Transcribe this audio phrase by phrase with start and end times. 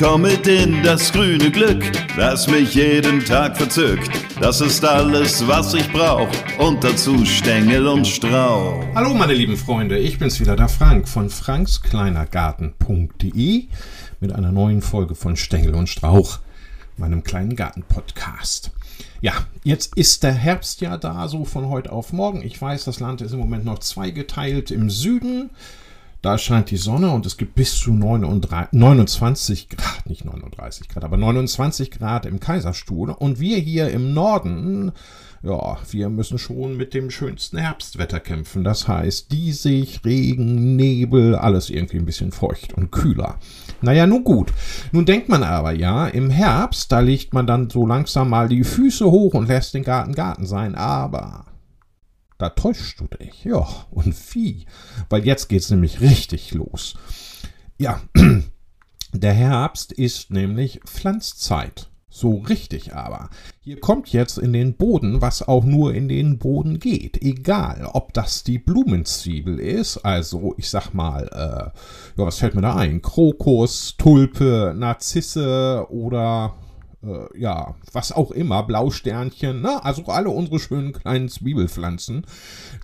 [0.00, 1.84] komm mit in das grüne Glück,
[2.16, 4.10] das mich jeden Tag verzückt.
[4.40, 8.82] Das ist alles, was ich brauch und dazu Stängel und Strauch.
[8.94, 13.66] Hallo meine lieben Freunde, ich bin's wieder, der Frank von frankskleinergarten.de
[14.20, 16.38] mit einer neuen Folge von Stängel und Strauch,
[16.96, 18.70] meinem kleinen Garten-Podcast.
[19.20, 22.40] Ja, jetzt ist der Herbst ja da, so von heute auf morgen.
[22.42, 25.50] Ich weiß, das Land ist im Moment noch zweigeteilt im Süden.
[26.22, 31.16] Da scheint die Sonne und es gibt bis zu 29 Grad, nicht 39 Grad, aber
[31.16, 33.08] 29 Grad im Kaiserstuhl.
[33.10, 34.92] Und wir hier im Norden,
[35.42, 38.64] ja, wir müssen schon mit dem schönsten Herbstwetter kämpfen.
[38.64, 43.38] Das heißt, diesig, Regen, Nebel, alles irgendwie ein bisschen feucht und kühler.
[43.80, 44.52] Naja, nun gut.
[44.92, 48.64] Nun denkt man aber, ja, im Herbst, da legt man dann so langsam mal die
[48.64, 51.46] Füße hoch und lässt den Garten Garten sein, aber
[52.40, 53.44] da täuschst du dich.
[53.44, 54.64] Ja, und wie?
[55.10, 56.94] Weil jetzt geht's nämlich richtig los.
[57.78, 58.00] Ja,
[59.12, 61.90] der Herbst ist nämlich Pflanzzeit.
[62.12, 63.30] So richtig aber.
[63.60, 67.22] Hier kommt jetzt in den Boden, was auch nur in den Boden geht.
[67.22, 72.62] Egal, ob das die Blumenzwiebel ist, also ich sag mal, äh, ja, was fällt mir
[72.62, 73.00] da ein?
[73.00, 76.56] Krokus, Tulpe, Narzisse oder
[77.02, 79.84] äh, ja, was auch immer, Blausternchen, ne?
[79.84, 82.26] also alle unsere schönen kleinen Zwiebelpflanzen,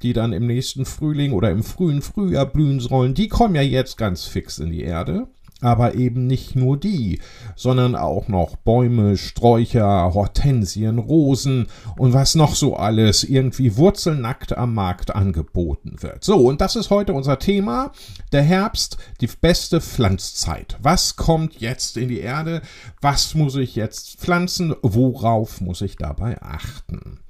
[0.02, 3.96] die dann im nächsten Frühling oder im frühen Frühjahr blühen sollen, die kommen ja jetzt
[3.98, 5.28] ganz fix in die Erde.
[5.62, 7.20] Aber eben nicht nur die,
[7.54, 14.74] sondern auch noch Bäume, Sträucher, Hortensien, Rosen und was noch so alles irgendwie wurzelnackt am
[14.74, 16.24] Markt angeboten wird.
[16.24, 17.92] So, und das ist heute unser Thema.
[18.32, 20.76] Der Herbst, die beste Pflanzzeit.
[20.82, 22.60] Was kommt jetzt in die Erde?
[23.00, 24.74] Was muss ich jetzt pflanzen?
[24.82, 27.20] Worauf muss ich dabei achten?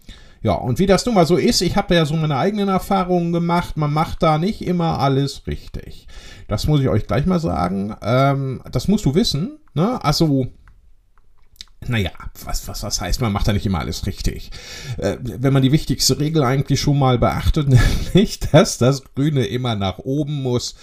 [0.47, 3.33] Ja, und wie das nun mal so ist, ich habe ja so meine eigenen Erfahrungen
[3.33, 6.07] gemacht, man macht da nicht immer alles richtig.
[6.47, 7.97] Das muss ich euch gleich mal sagen.
[8.01, 9.59] Ähm, das musst du wissen.
[9.75, 9.99] Ne?
[10.05, 10.47] Also,
[11.89, 12.13] naja,
[12.45, 14.53] was, was, was heißt, man macht da nicht immer alles richtig.
[14.99, 17.69] Äh, wenn man die wichtigste Regel eigentlich schon mal beachtet,
[18.15, 20.77] nämlich, dass das Grüne immer nach oben muss,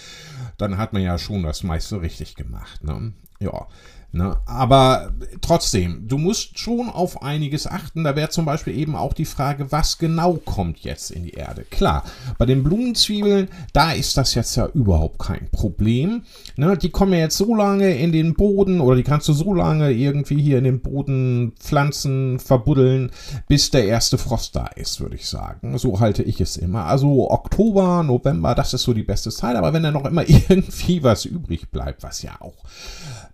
[0.58, 2.84] dann hat man ja schon das meiste richtig gemacht.
[2.84, 3.14] Ne?
[3.40, 3.66] Ja.
[4.14, 4.36] Ne?
[4.46, 8.04] Aber trotzdem, du musst schon auf einiges achten.
[8.04, 11.64] Da wäre zum Beispiel eben auch die Frage, was genau kommt jetzt in die Erde.
[11.68, 12.04] Klar,
[12.38, 16.22] bei den Blumenzwiebeln, da ist das jetzt ja überhaupt kein Problem.
[16.54, 16.78] Ne?
[16.78, 19.90] Die kommen ja jetzt so lange in den Boden oder die kannst du so lange
[19.90, 23.10] irgendwie hier in den Boden pflanzen, verbuddeln,
[23.48, 25.76] bis der erste Frost da ist, würde ich sagen.
[25.76, 26.84] So halte ich es immer.
[26.84, 29.56] Also Oktober, November, das ist so die beste Zeit.
[29.56, 32.54] Aber wenn da noch immer irgendwie was übrig bleibt, was ja auch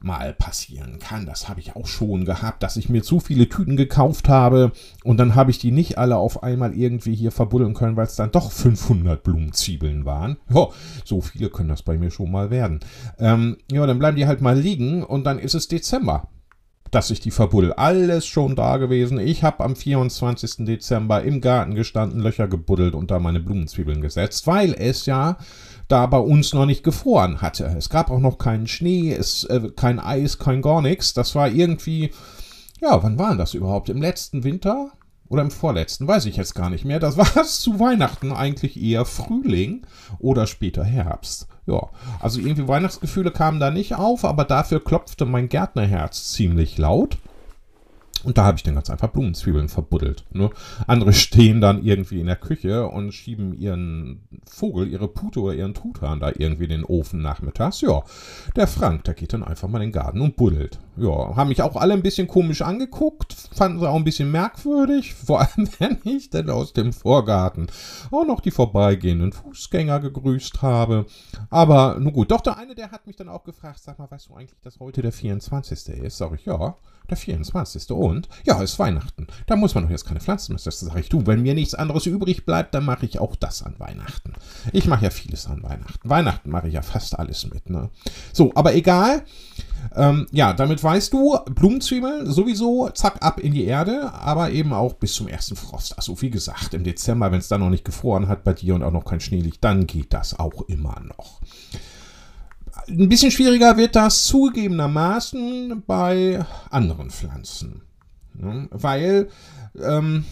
[0.02, 1.26] mal passieren kann.
[1.26, 4.72] Das habe ich auch schon gehabt, dass ich mir zu viele Tüten gekauft habe
[5.04, 8.16] und dann habe ich die nicht alle auf einmal irgendwie hier verbuddeln können, weil es
[8.16, 10.38] dann doch 500 Blumenzwiebeln waren.
[10.48, 10.68] Ja,
[11.04, 12.80] so viele können das bei mir schon mal werden.
[13.18, 16.28] Ähm, ja, dann bleiben die halt mal liegen und dann ist es Dezember
[16.90, 17.72] dass ich die verbuddel.
[17.72, 19.18] Alles schon da gewesen.
[19.18, 20.64] Ich habe am 24.
[20.66, 25.36] Dezember im Garten gestanden, Löcher gebuddelt und da meine Blumenzwiebeln gesetzt, weil es ja
[25.90, 27.74] da bei uns noch nicht gefroren hatte.
[27.76, 31.14] Es gab auch noch keinen Schnee, es, äh, kein Eis, kein gar nichts.
[31.14, 32.12] Das war irgendwie,
[32.80, 33.88] ja, wann war das überhaupt?
[33.88, 34.92] Im letzten Winter?
[35.28, 36.98] Oder im vorletzten, weiß ich jetzt gar nicht mehr.
[36.98, 39.86] Das war es zu Weihnachten eigentlich eher Frühling
[40.18, 41.46] oder später Herbst.
[41.66, 47.18] Ja, also irgendwie Weihnachtsgefühle kamen da nicht auf, aber dafür klopfte mein Gärtnerherz ziemlich laut.
[48.24, 50.24] Und da habe ich dann ganz einfach Blumenzwiebeln verbuddelt.
[50.32, 50.50] Ne?
[50.86, 55.74] Andere stehen dann irgendwie in der Küche und schieben ihren Vogel, ihre Pute oder ihren
[55.74, 57.80] Truthahn da irgendwie in den Ofen nachmittags.
[57.80, 58.02] Ja,
[58.56, 60.78] der Frank, der geht dann einfach mal in den Garten und buddelt.
[61.00, 65.14] Ja, haben mich auch alle ein bisschen komisch angeguckt, fanden sie auch ein bisschen merkwürdig,
[65.26, 67.68] vor allem wenn ich dann aus dem Vorgarten
[68.10, 71.06] auch noch die vorbeigehenden Fußgänger gegrüßt habe.
[71.48, 74.28] Aber nun gut, doch der eine, der hat mich dann auch gefragt, sag mal, weißt
[74.28, 75.88] du eigentlich, dass heute der 24.
[75.88, 76.18] ist?
[76.18, 76.76] Sag ich, ja,
[77.08, 77.90] der 24.
[77.92, 79.26] Und ja, ist Weihnachten.
[79.46, 80.60] Da muss man doch jetzt keine Pflanzen mehr.
[80.62, 83.62] Das sage ich, du, wenn mir nichts anderes übrig bleibt, dann mache ich auch das
[83.62, 84.34] an Weihnachten.
[84.72, 86.08] Ich mache ja vieles an Weihnachten.
[86.08, 87.70] Weihnachten mache ich ja fast alles mit.
[87.70, 87.88] Ne?
[88.34, 89.24] So, aber egal.
[89.94, 94.94] Ähm, ja, damit weißt du, Blumenzwiebeln sowieso, zack, ab in die Erde, aber eben auch
[94.94, 95.96] bis zum ersten Frost.
[95.96, 98.82] Also wie gesagt, im Dezember, wenn es dann noch nicht gefroren hat bei dir und
[98.82, 101.40] auch noch kein Schnee liegt, dann geht das auch immer noch.
[102.88, 107.82] Ein bisschen schwieriger wird das zugegebenermaßen bei anderen Pflanzen.
[108.34, 108.68] Ne?
[108.70, 109.28] Weil,
[109.80, 110.24] ähm,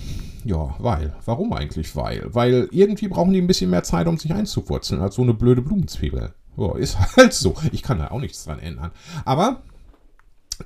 [0.45, 2.27] ja, weil, warum eigentlich weil?
[2.33, 5.63] Weil irgendwie brauchen die ein bisschen mehr Zeit, um sich einzuwurzeln, als so eine blöde
[5.63, 6.33] Blumenzwiebel.
[6.59, 7.55] Ja, ist halt so.
[7.73, 8.91] Ich kann da auch nichts dran ändern.
[9.25, 9.63] Aber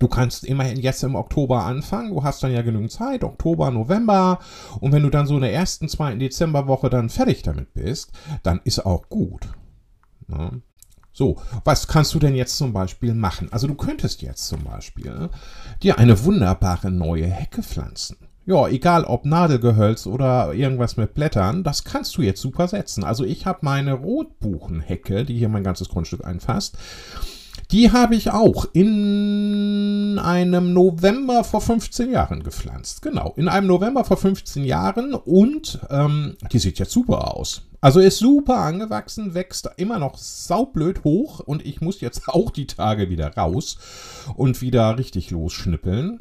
[0.01, 2.15] Du kannst immerhin jetzt im Oktober anfangen.
[2.15, 4.39] Du hast dann ja genügend Zeit, Oktober, November.
[4.81, 8.11] Und wenn du dann so in der ersten, zweiten Dezemberwoche dann fertig damit bist,
[8.43, 9.49] dann ist auch gut.
[10.29, 10.51] Ja.
[10.51, 10.63] Ne?
[11.15, 13.53] So, was kannst du denn jetzt zum Beispiel machen?
[13.53, 15.29] Also du könntest jetzt zum Beispiel
[15.83, 18.17] dir eine wunderbare neue Hecke pflanzen.
[18.45, 23.05] Ja, egal ob Nadelgehölz oder irgendwas mit Blättern, das kannst du jetzt super setzen.
[23.05, 26.77] Also ich habe meine Rotbuchenhecke, die hier mein ganzes Grundstück einfasst,
[27.71, 33.01] die habe ich auch in einem November vor 15 Jahren gepflanzt.
[33.01, 37.63] Genau, in einem November vor 15 Jahren und ähm, die sieht jetzt super aus.
[37.81, 42.67] Also ist super angewachsen, wächst immer noch saublöd hoch und ich muss jetzt auch die
[42.67, 43.79] Tage wieder raus
[44.37, 46.21] und wieder richtig losschnippeln.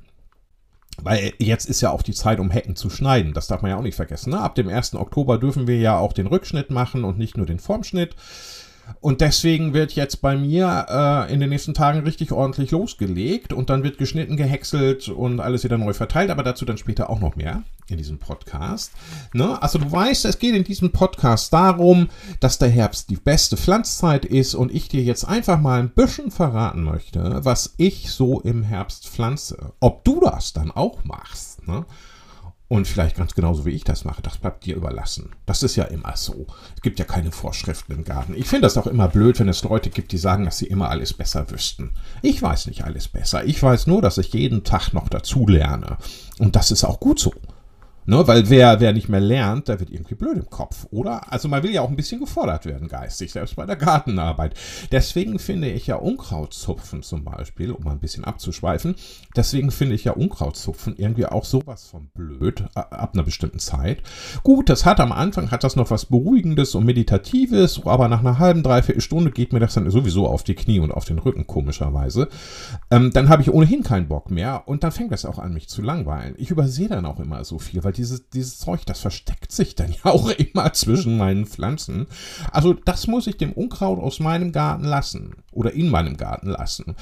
[1.03, 3.33] Weil jetzt ist ja auch die Zeit, um Hecken zu schneiden.
[3.33, 4.31] Das darf man ja auch nicht vergessen.
[4.31, 4.39] Ne?
[4.39, 4.95] Ab dem 1.
[4.95, 8.15] Oktober dürfen wir ja auch den Rückschnitt machen und nicht nur den Formschnitt.
[9.00, 13.70] Und deswegen wird jetzt bei mir äh, in den nächsten Tagen richtig ordentlich losgelegt und
[13.70, 17.36] dann wird geschnitten, gehäckselt und alles wieder neu verteilt, aber dazu dann später auch noch
[17.36, 18.92] mehr in diesem Podcast.
[19.34, 19.62] Ne?
[19.62, 22.10] Also du weißt, es geht in diesem Podcast darum,
[22.40, 26.32] dass der Herbst die beste Pflanzzeit ist und ich dir jetzt einfach mal ein bisschen
[26.32, 29.74] verraten möchte, was ich so im Herbst pflanze.
[29.80, 31.68] Ob du das dann auch machst.
[31.68, 31.86] Ne?
[32.71, 35.31] Und vielleicht ganz genauso wie ich das mache, das bleibt dir überlassen.
[35.45, 36.47] Das ist ja immer so.
[36.73, 38.33] Es gibt ja keine Vorschriften im Garten.
[38.33, 40.89] Ich finde das auch immer blöd, wenn es Leute gibt, die sagen, dass sie immer
[40.89, 41.91] alles besser wüssten.
[42.21, 43.44] Ich weiß nicht alles besser.
[43.44, 45.97] Ich weiß nur, dass ich jeden Tag noch dazu lerne.
[46.39, 47.33] Und das ist auch gut so.
[48.06, 51.31] Ne, weil wer, wer nicht mehr lernt, der wird irgendwie blöd im Kopf, oder?
[51.31, 54.56] Also man will ja auch ein bisschen gefordert werden geistig, selbst bei der Gartenarbeit.
[54.92, 58.95] Deswegen finde ich ja Unkrautzupfen zum Beispiel, um mal ein bisschen abzuschweifen,
[59.36, 64.01] deswegen finde ich ja Unkrautzupfen irgendwie auch sowas von blöd ab einer bestimmten Zeit.
[64.42, 68.39] Gut, das hat am Anfang, hat das noch was Beruhigendes und Meditatives, aber nach einer
[68.39, 71.45] halben, dreiviertel Stunde geht mir das dann sowieso auf die Knie und auf den Rücken,
[71.45, 72.30] komischerweise.
[72.89, 75.69] Ähm, dann habe ich ohnehin keinen Bock mehr und dann fängt das auch an, mich
[75.69, 76.33] zu langweilen.
[76.38, 79.76] Ich übersehe dann auch immer so viel, weil weil dieses, dieses Zeug, das versteckt sich
[79.76, 82.08] dann ja auch immer zwischen meinen Pflanzen.
[82.52, 86.96] Also das muss ich dem Unkraut aus meinem Garten lassen oder in meinem Garten lassen.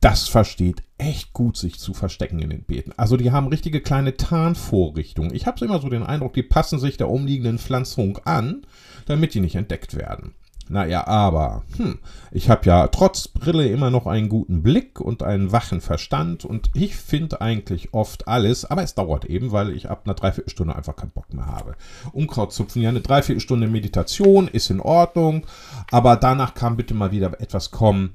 [0.00, 2.92] Das versteht echt gut, sich zu verstecken in den Beeten.
[2.96, 5.32] Also die haben richtige kleine Tarnvorrichtungen.
[5.32, 8.66] Ich habe immer so den Eindruck, die passen sich der umliegenden Pflanzung an,
[9.06, 10.34] damit die nicht entdeckt werden.
[10.68, 11.98] Naja, aber hm,
[12.30, 16.70] ich habe ja trotz Brille immer noch einen guten Blick und einen wachen Verstand und
[16.74, 20.96] ich finde eigentlich oft alles, aber es dauert eben, weil ich ab einer Dreiviertelstunde einfach
[20.96, 21.74] keinen Bock mehr habe.
[22.12, 25.46] Unkraut zupfen, ja, eine Dreiviertelstunde Meditation ist in Ordnung,
[25.90, 28.12] aber danach kann bitte mal wieder etwas kommen,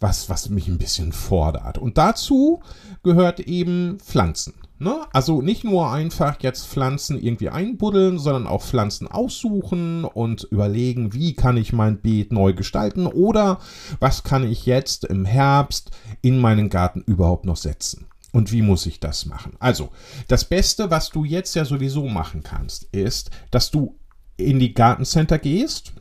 [0.00, 1.78] was, was mich ein bisschen fordert.
[1.78, 2.62] Und dazu
[3.02, 4.54] gehört eben Pflanzen.
[4.82, 5.06] Ne?
[5.12, 11.34] Also nicht nur einfach jetzt Pflanzen irgendwie einbuddeln, sondern auch Pflanzen aussuchen und überlegen, wie
[11.34, 13.60] kann ich mein Beet neu gestalten oder
[13.98, 15.90] was kann ich jetzt im Herbst
[16.22, 18.06] in meinen Garten überhaupt noch setzen.
[18.32, 19.52] Und wie muss ich das machen?
[19.58, 19.90] Also,
[20.28, 23.98] das Beste, was du jetzt ja sowieso machen kannst, ist, dass du
[24.38, 25.92] in die Gartencenter gehst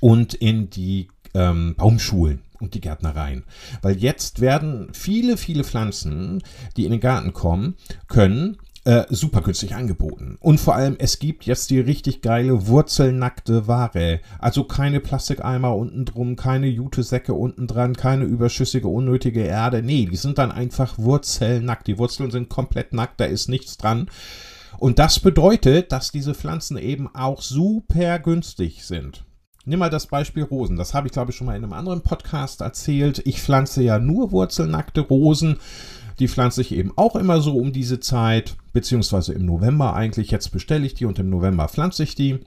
[0.00, 3.44] und in die ähm, Baumschulen und die Gärtnereien.
[3.82, 6.42] Weil jetzt werden viele, viele Pflanzen,
[6.76, 7.76] die in den Garten kommen,
[8.06, 8.58] können
[8.88, 10.38] äh, super günstig angeboten.
[10.40, 14.20] Und vor allem, es gibt jetzt die richtig geile wurzelnackte Ware.
[14.38, 19.82] Also keine Plastikeimer unten drum, keine Jutesäcke unten dran, keine überschüssige, unnötige Erde.
[19.82, 21.86] Nee, die sind dann einfach wurzelnackt.
[21.86, 24.08] Die Wurzeln sind komplett nackt, da ist nichts dran.
[24.78, 29.24] Und das bedeutet, dass diese Pflanzen eben auch super günstig sind.
[29.68, 30.76] Nimm mal das Beispiel Rosen.
[30.76, 33.20] Das habe ich, glaube ich, schon mal in einem anderen Podcast erzählt.
[33.26, 35.58] Ich pflanze ja nur wurzelnackte Rosen.
[36.18, 40.30] Die pflanze ich eben auch immer so um diese Zeit, beziehungsweise im November eigentlich.
[40.30, 42.38] Jetzt bestelle ich die und im November pflanze ich die.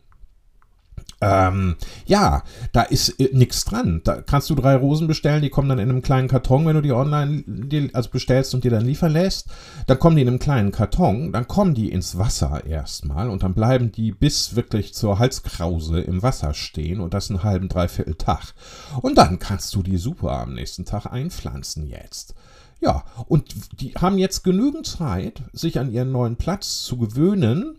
[1.22, 1.76] Ähm,
[2.08, 4.02] ja, da ist äh, nichts dran.
[4.04, 6.82] Da kannst du drei Rosen bestellen, die kommen dann in einem kleinen Karton, wenn du
[6.82, 9.48] die online die, also bestellst und dir dann liefern lässt.
[9.86, 13.54] Dann kommen die in einem kleinen Karton, dann kommen die ins Wasser erstmal und dann
[13.54, 18.54] bleiben die bis wirklich zur Halskrause im Wasser stehen und das einen halben, dreiviertel Tag.
[19.02, 22.34] Und dann kannst du die super am nächsten Tag einpflanzen jetzt.
[22.80, 27.78] Ja, und die haben jetzt genügend Zeit, sich an ihren neuen Platz zu gewöhnen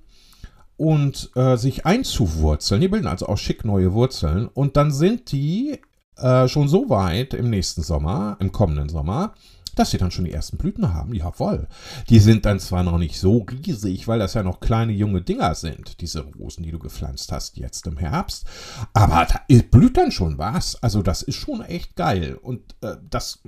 [0.83, 2.81] und äh, sich einzuwurzeln.
[2.81, 4.49] Die bilden also auch schick neue Wurzeln.
[4.49, 5.79] Und dann sind die
[6.17, 9.35] äh, schon so weit im nächsten Sommer, im kommenden Sommer,
[9.77, 11.15] dass sie dann schon die ersten Blüten haben.
[11.15, 11.69] Jawohl.
[12.09, 15.55] Die sind dann zwar noch nicht so riesig, weil das ja noch kleine junge Dinger
[15.55, 18.45] sind, diese Rosen, die du gepflanzt hast jetzt im Herbst.
[18.93, 20.83] Aber da blüht dann schon was.
[20.83, 22.37] Also das ist schon echt geil.
[22.43, 23.41] Und äh, das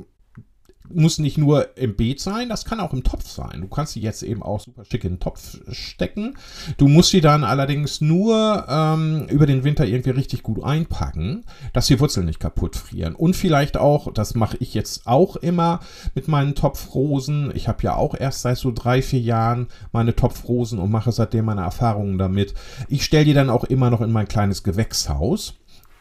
[0.93, 3.62] muss nicht nur im Beet sein, das kann auch im Topf sein.
[3.62, 6.37] Du kannst sie jetzt eben auch super schick in den Topf stecken.
[6.76, 11.87] Du musst sie dann allerdings nur ähm, über den Winter irgendwie richtig gut einpacken, dass
[11.87, 13.14] die Wurzeln nicht kaputt frieren.
[13.14, 15.81] Und vielleicht auch, das mache ich jetzt auch immer
[16.14, 17.50] mit meinen Topfrosen.
[17.55, 21.47] Ich habe ja auch erst seit so drei, vier Jahren meine Topfrosen und mache seitdem
[21.47, 22.55] meine Erfahrungen damit.
[22.88, 25.55] Ich stelle die dann auch immer noch in mein kleines Gewächshaus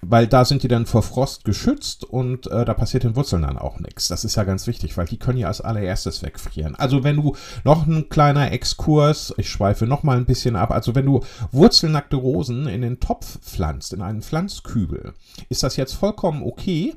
[0.09, 3.57] weil da sind die dann vor Frost geschützt und äh, da passiert den Wurzeln dann
[3.57, 4.07] auch nichts.
[4.07, 6.75] Das ist ja ganz wichtig, weil die können ja als allererstes wegfrieren.
[6.75, 10.95] Also wenn du noch ein kleiner Exkurs, ich schweife noch mal ein bisschen ab, also
[10.95, 15.13] wenn du wurzelnackte Rosen in den Topf pflanzt, in einen Pflanzkübel,
[15.49, 16.95] ist das jetzt vollkommen okay.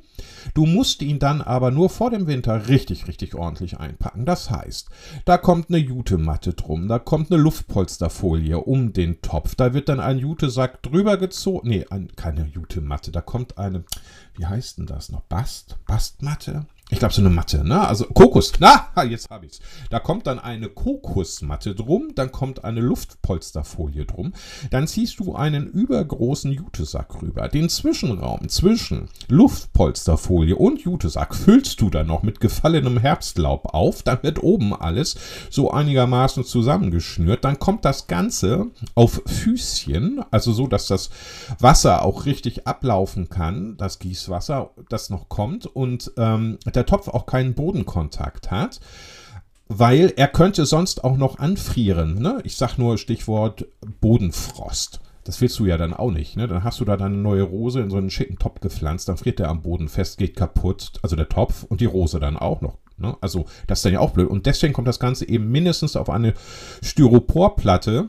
[0.54, 4.24] Du musst ihn dann aber nur vor dem Winter richtig, richtig ordentlich einpacken.
[4.24, 4.88] Das heißt,
[5.24, 10.00] da kommt eine Jutematte drum, da kommt eine Luftpolsterfolie um den Topf, da wird dann
[10.00, 13.84] ein Jutesack drüber gezogen, nee, ein, keine Jutematte, da kommt eine,
[14.34, 16.66] wie heißt denn das noch, Bast, Bastmatte?
[16.88, 17.84] Ich glaube, so eine Matte, ne?
[17.86, 18.52] Also Kokos.
[18.60, 19.58] Na, jetzt habe ich's.
[19.90, 24.32] Da kommt dann eine Kokosmatte drum, dann kommt eine Luftpolsterfolie drum,
[24.70, 27.48] dann ziehst du einen übergroßen Jutesack rüber.
[27.48, 34.22] Den Zwischenraum zwischen Luftpolsterfolie und Jutesack füllst du dann noch mit gefallenem Herbstlaub auf, dann
[34.22, 35.16] wird oben alles
[35.50, 37.44] so einigermaßen zusammengeschnürt.
[37.44, 41.10] Dann kommt das Ganze auf Füßchen, also so, dass das
[41.58, 47.26] Wasser auch richtig ablaufen kann, das Gießwasser, das noch kommt und ähm, der Topf auch
[47.26, 48.80] keinen Bodenkontakt hat,
[49.68, 52.20] weil er könnte sonst auch noch anfrieren.
[52.20, 52.40] Ne?
[52.44, 53.66] Ich sage nur Stichwort
[54.00, 55.00] Bodenfrost.
[55.24, 56.36] Das willst du ja dann auch nicht.
[56.36, 56.46] Ne?
[56.46, 59.40] Dann hast du da deine neue Rose in so einen schicken Topf gepflanzt, dann friert
[59.40, 60.92] der am Boden fest, geht kaputt.
[61.02, 62.78] Also der Topf und die Rose dann auch noch.
[62.96, 63.16] Ne?
[63.20, 64.28] Also das ist dann ja auch blöd.
[64.28, 66.34] Und deswegen kommt das Ganze eben mindestens auf eine
[66.82, 68.08] Styroporplatte,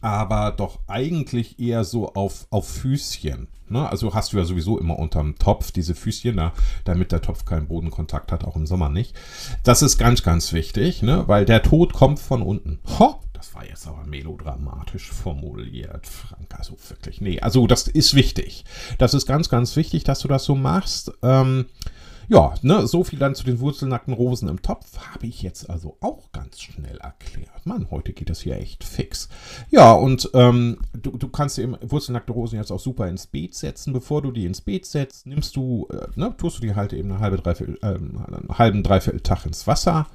[0.00, 3.48] aber doch eigentlich eher so auf, auf Füßchen.
[3.68, 3.88] Ne?
[3.88, 6.52] Also hast du ja sowieso immer unterm Topf diese Füßchen, da,
[6.84, 9.14] damit der Topf keinen Bodenkontakt hat, auch im Sommer nicht.
[9.62, 11.24] Das ist ganz, ganz wichtig, ne?
[11.26, 12.80] weil der Tod kommt von unten.
[12.98, 16.54] Ho, das war jetzt aber melodramatisch formuliert, Frank.
[16.56, 18.64] Also wirklich, nee, also das ist wichtig.
[18.98, 21.12] Das ist ganz, ganz wichtig, dass du das so machst.
[21.22, 21.66] Ähm,
[22.28, 25.96] ja, ne, so viel dann zu den wurzelnackten Rosen im Topf habe ich jetzt also
[26.00, 27.66] auch ganz schnell erklärt.
[27.66, 29.28] Mann, heute geht das hier echt fix.
[29.70, 33.92] Ja, und ähm, du, du kannst eben wurzelnackte Rosen jetzt auch super ins Beet setzen.
[33.92, 37.10] Bevor du die ins Beet setzt, nimmst du, äh, ne, tust du die halt eben
[37.10, 40.06] eine halbe, dreiviertel, äh, einen halben, dreiviertel Tag ins Wasser.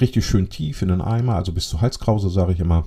[0.00, 2.84] Richtig schön tief in den Eimer, also bis zur Halskrause, sage ich immer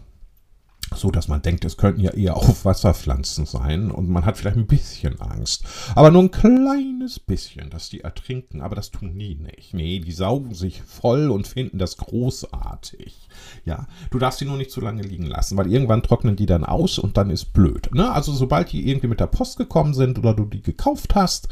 [0.96, 4.58] so dass man denkt, es könnten ja eher auch Wasserpflanzen sein und man hat vielleicht
[4.58, 5.64] ein bisschen Angst.
[5.96, 9.74] Aber nur ein kleines bisschen, dass die ertrinken, aber das tun die nicht.
[9.74, 13.28] Nee, die saugen sich voll und finden das großartig.
[13.66, 16.64] Ja, du darfst die nur nicht zu lange liegen lassen, weil irgendwann trocknen die dann
[16.64, 17.94] aus und dann ist blöd.
[17.94, 18.12] Ne?
[18.12, 21.50] Also sobald die irgendwie mit der Post gekommen sind oder du die gekauft hast,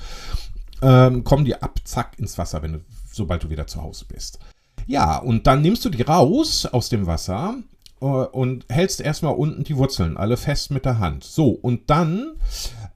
[0.81, 2.79] ähm, kommen die ab, zack, ins Wasser, wenn du,
[3.11, 4.39] sobald du wieder zu Hause bist.
[4.87, 7.57] Ja, und dann nimmst du die raus aus dem Wasser
[8.01, 11.23] äh, und hältst erstmal unten die Wurzeln alle fest mit der Hand.
[11.23, 12.33] So, und dann,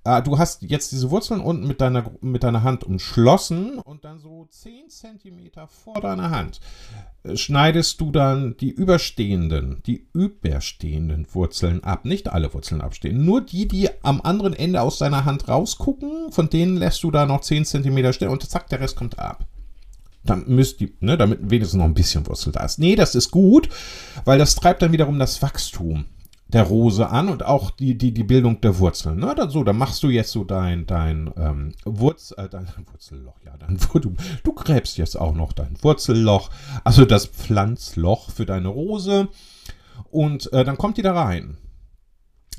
[0.04, 4.20] äh, du hast jetzt diese Wurzeln unten mit deiner, mit deiner Hand umschlossen und dann
[4.20, 6.60] so 10 cm vor deiner Hand
[7.24, 12.06] äh, schneidest du dann die überstehenden, die überstehenden Wurzeln ab.
[12.06, 16.50] Nicht alle Wurzeln abstehen, nur die, die am anderen Ende aus deiner Hand rausgucken, von
[16.50, 19.46] denen lässt du da noch 10 cm stehen und zack, der Rest kommt ab
[20.30, 22.80] dann müsst die, ne, damit wenigstens noch ein bisschen Wurzel da ist.
[22.80, 23.70] Nee, das ist gut,
[24.26, 26.06] weil das treibt dann wiederum das Wachstum
[26.50, 29.20] der Rose an und auch die, die, die Bildung der Wurzeln.
[29.20, 29.34] Ne?
[29.36, 33.56] Dann so, dann machst du jetzt so dein, dein, ähm, Wurz, äh, dein Wurzelloch, ja,
[33.58, 36.50] dein, du, du gräbst jetzt auch noch dein Wurzelloch,
[36.84, 39.28] also das Pflanzloch für deine Rose
[40.10, 41.58] und äh, dann kommt die da rein.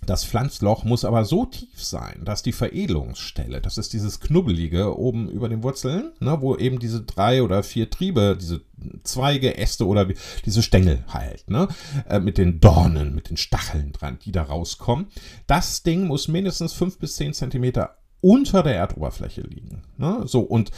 [0.06, 5.28] Das Pflanzloch muss aber so tief sein, dass die Veredelungsstelle, das ist dieses Knubbelige oben
[5.28, 8.62] über den Wurzeln, ne, wo eben diese drei oder vier Triebe, diese
[9.04, 10.08] Zweige, Äste oder
[10.44, 11.68] diese Stängel halt, ne,
[12.08, 15.08] äh, mit den Dornen, mit den Stacheln dran, die da rauskommen.
[15.46, 19.82] Das Ding muss mindestens fünf bis zehn Zentimeter unter der Erdoberfläche liegen.
[19.96, 20.22] Ne?
[20.24, 20.70] So, und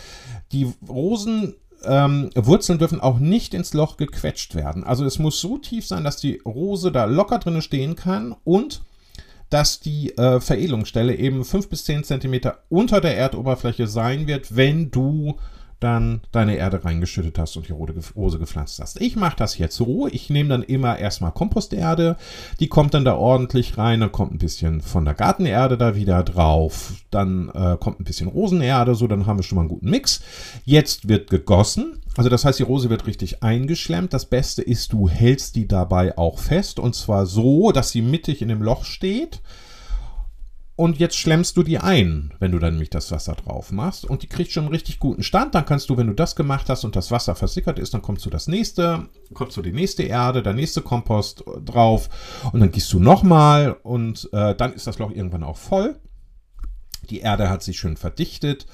[0.52, 4.85] die Rosen ähm, Wurzeln dürfen auch nicht ins Loch gequetscht werden.
[4.85, 8.83] Also es muss so tief sein, dass die Rose da locker drin stehen kann und
[9.53, 14.91] dass die äh, Veredelungsstelle eben 5 bis 10 cm unter der Erdoberfläche sein wird, wenn
[14.91, 15.37] du
[15.83, 19.01] dann deine Erde reingeschüttet hast und die Rose gepflanzt hast.
[19.01, 20.07] Ich mache das jetzt so.
[20.07, 22.17] Ich nehme dann immer erstmal Komposterde.
[22.61, 24.01] Die kommt dann da ordentlich rein.
[24.01, 26.93] Dann kommt ein bisschen von der Gartenerde da wieder drauf.
[27.11, 28.95] Dann äh, kommt ein bisschen Rosenerde.
[28.95, 30.23] So, dann haben wir schon mal einen guten Mix.
[30.65, 32.02] Jetzt wird gegossen.
[32.16, 34.12] Also das heißt, die Rose wird richtig eingeschlemmt.
[34.12, 36.78] Das Beste ist, du hältst die dabei auch fest.
[36.78, 39.40] Und zwar so, dass sie mittig in dem Loch steht
[40.75, 44.23] und jetzt schlemmst du die ein, wenn du dann nämlich das Wasser drauf machst und
[44.23, 45.54] die kriegt schon einen richtig guten Stand.
[45.54, 48.25] Dann kannst du, wenn du das gemacht hast und das Wasser versickert ist, dann kommst
[48.25, 52.09] du das nächste, kommst du die nächste Erde, der nächste Kompost drauf
[52.52, 56.00] und dann gießt du nochmal und äh, dann ist das Loch irgendwann auch voll.
[57.11, 58.66] Die Erde hat sich schön verdichtet.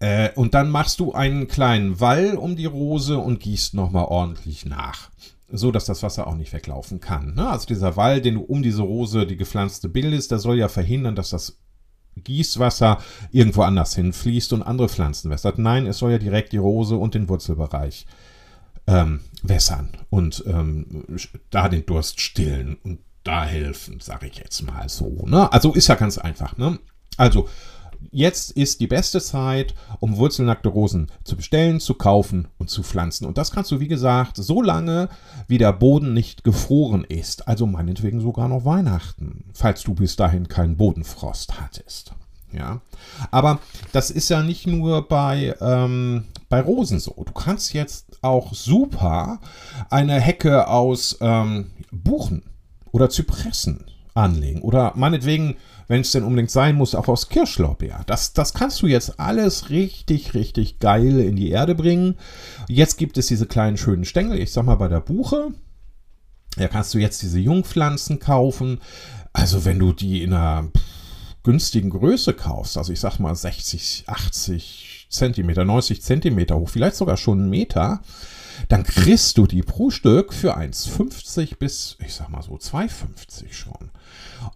[0.00, 4.66] Äh, und dann machst du einen kleinen Wall um die Rose und gießt nochmal ordentlich
[4.66, 5.10] nach
[5.52, 7.34] so dass das Wasser auch nicht weglaufen kann.
[7.34, 7.48] Ne?
[7.48, 11.16] Also dieser Wall, den du um diese Rose, die gepflanzte bildest, der soll ja verhindern,
[11.16, 11.58] dass das
[12.16, 12.98] Gießwasser
[13.30, 15.58] irgendwo anders hinfließt und andere Pflanzen wässert.
[15.58, 18.06] Nein, es soll ja direkt die Rose und den Wurzelbereich
[18.86, 21.04] ähm, wässern und ähm,
[21.50, 25.24] da den Durst stillen und da helfen, sage ich jetzt mal so.
[25.26, 25.52] Ne?
[25.52, 26.56] Also ist ja ganz einfach.
[26.56, 26.78] Ne?
[27.16, 27.48] Also
[28.10, 33.26] jetzt ist die beste Zeit, um wurzelnackte Rosen zu bestellen, zu kaufen und zu pflanzen.
[33.26, 35.08] Und das kannst du, wie gesagt, so lange,
[35.46, 37.48] wie der Boden nicht gefroren ist.
[37.48, 42.12] Also meinetwegen sogar noch Weihnachten, falls du bis dahin keinen Bodenfrost hattest.
[42.52, 42.80] Ja,
[43.30, 43.60] aber
[43.92, 47.12] das ist ja nicht nur bei, ähm, bei Rosen so.
[47.24, 49.38] Du kannst jetzt auch super
[49.88, 52.42] eine Hecke aus ähm, Buchen
[52.90, 55.56] oder Zypressen anlegen oder meinetwegen
[55.90, 58.04] wenn es denn unbedingt sein muss, auch aus Kirschlorbeer.
[58.06, 62.14] Das, das kannst du jetzt alles richtig, richtig geil in die Erde bringen.
[62.68, 65.48] Jetzt gibt es diese kleinen schönen Stängel, ich sag mal bei der Buche.
[66.56, 68.78] Da kannst du jetzt diese Jungpflanzen kaufen.
[69.32, 70.68] Also wenn du die in einer
[71.42, 77.16] günstigen Größe kaufst, also ich sag mal 60, 80 Zentimeter, 90 Zentimeter hoch, vielleicht sogar
[77.16, 78.00] schon einen Meter,
[78.68, 83.90] dann kriegst du die pro Stück für 1,50 bis, ich sag mal so, 2,50 schon.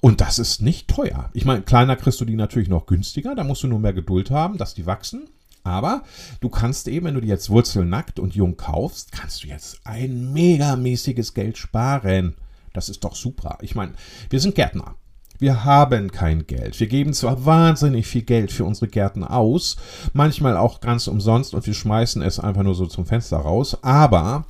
[0.05, 1.31] Und das ist nicht teuer.
[1.33, 4.31] Ich meine, kleiner kriegst du die natürlich noch günstiger, da musst du nur mehr Geduld
[4.31, 5.31] haben, dass die wachsen.
[5.63, 6.03] Aber
[6.41, 10.35] du kannst eben, wenn du die jetzt wurzelnackt und jung kaufst, kannst du jetzt ein
[10.35, 12.35] megamäßiges Geld sparen.
[12.75, 13.57] Das ist doch super.
[13.63, 13.93] Ich meine,
[14.29, 14.97] wir sind Gärtner.
[15.39, 16.79] Wir haben kein Geld.
[16.79, 19.79] Wir geben zwar wahnsinnig viel Geld für unsere Gärten aus,
[20.13, 24.45] manchmal auch ganz umsonst und wir schmeißen es einfach nur so zum Fenster raus, aber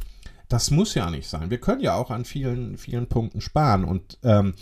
[0.48, 1.50] das muss ja nicht sein.
[1.50, 4.54] Wir können ja auch an vielen, vielen Punkten sparen und ähm,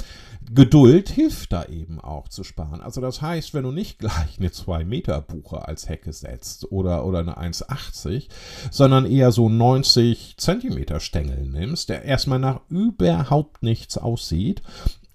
[0.55, 2.81] Geduld hilft da eben auch zu sparen.
[2.81, 7.05] Also das heißt, wenn du nicht gleich eine 2 Meter Buche als Hecke setzt oder,
[7.05, 8.29] oder eine 1,80,
[8.71, 14.63] sondern eher so 90 Zentimeter Stängel nimmst, der erstmal nach überhaupt nichts aussieht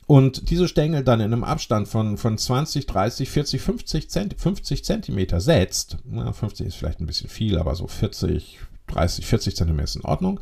[0.08, 4.86] und diese Stängel dann in einem Abstand von, von 20, 30, 40, 50, Zent 50
[4.86, 8.58] Zentimeter setzt, na, 50 ist vielleicht ein bisschen viel, aber so 40,
[8.88, 10.40] 30, 40 Zentimeter ist in Ordnung,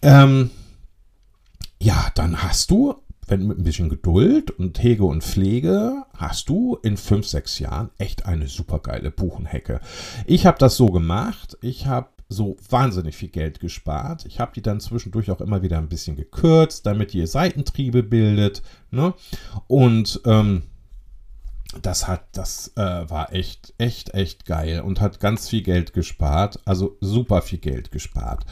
[0.00, 0.50] ähm,
[1.80, 2.94] ja, dann hast du,
[3.28, 7.90] wenn mit ein bisschen Geduld und Hege und Pflege, hast du in 5, 6 Jahren
[7.98, 9.80] echt eine super geile Buchenhecke.
[10.26, 14.26] Ich habe das so gemacht, ich habe so wahnsinnig viel Geld gespart.
[14.26, 18.62] Ich habe die dann zwischendurch auch immer wieder ein bisschen gekürzt, damit ihr Seitentriebe bildet.
[18.90, 19.14] Ne?
[19.66, 20.64] Und ähm,
[21.80, 26.60] das hat, das äh, war echt, echt, echt geil und hat ganz viel Geld gespart.
[26.66, 28.44] Also super viel Geld gespart.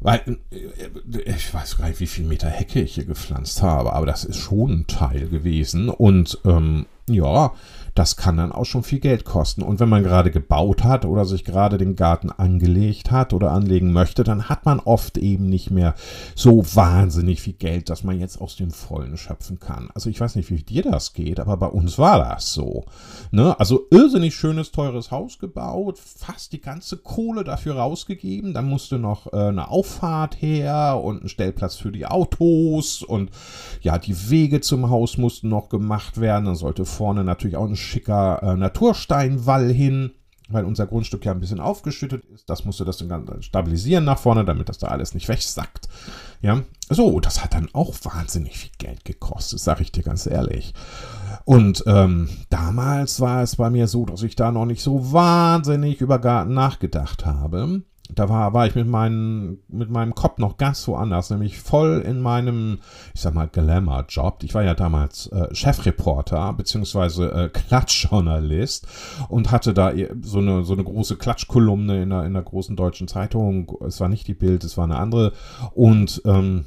[0.00, 4.06] Weil, äh, ich weiß gar nicht, wie viel Meter Hecke ich hier gepflanzt habe, aber
[4.06, 5.88] das ist schon ein Teil gewesen.
[5.88, 7.52] Und ähm, ja,
[7.98, 9.60] das kann dann auch schon viel Geld kosten.
[9.62, 13.92] Und wenn man gerade gebaut hat oder sich gerade den Garten angelegt hat oder anlegen
[13.92, 15.96] möchte, dann hat man oft eben nicht mehr
[16.36, 19.90] so wahnsinnig viel Geld, dass man jetzt aus dem Vollen schöpfen kann.
[19.94, 22.84] Also ich weiß nicht, wie dir das geht, aber bei uns war das so.
[23.32, 23.58] Ne?
[23.58, 28.54] Also irrsinnig schönes, teures Haus gebaut, fast die ganze Kohle dafür rausgegeben.
[28.54, 33.30] Dann musste noch äh, eine Auffahrt her und ein Stellplatz für die Autos und
[33.80, 36.44] ja, die Wege zum Haus mussten noch gemacht werden.
[36.44, 40.12] Dann sollte vorne natürlich auch ein schicker äh, Natursteinwall hin,
[40.48, 42.48] weil unser Grundstück ja ein bisschen aufgeschüttet ist.
[42.48, 45.88] Das musste das dann stabilisieren nach vorne, damit das da alles nicht wegsackt.
[46.40, 50.72] Ja, so, das hat dann auch wahnsinnig viel Geld gekostet, sage ich dir ganz ehrlich.
[51.44, 56.00] Und ähm, damals war es bei mir so, dass ich da noch nicht so wahnsinnig
[56.00, 57.82] über Garten nachgedacht habe
[58.14, 62.20] da war, war ich mit, meinen, mit meinem Kopf noch ganz woanders, nämlich voll in
[62.20, 62.78] meinem,
[63.14, 64.42] ich sag mal, Glamour-Job.
[64.42, 68.86] Ich war ja damals äh, Chefreporter beziehungsweise äh, Klatschjournalist
[69.28, 69.92] und hatte da
[70.22, 73.76] so eine, so eine große Klatschkolumne in einer, in einer großen deutschen Zeitung.
[73.86, 75.32] Es war nicht die Bild, es war eine andere.
[75.74, 76.64] Und ähm,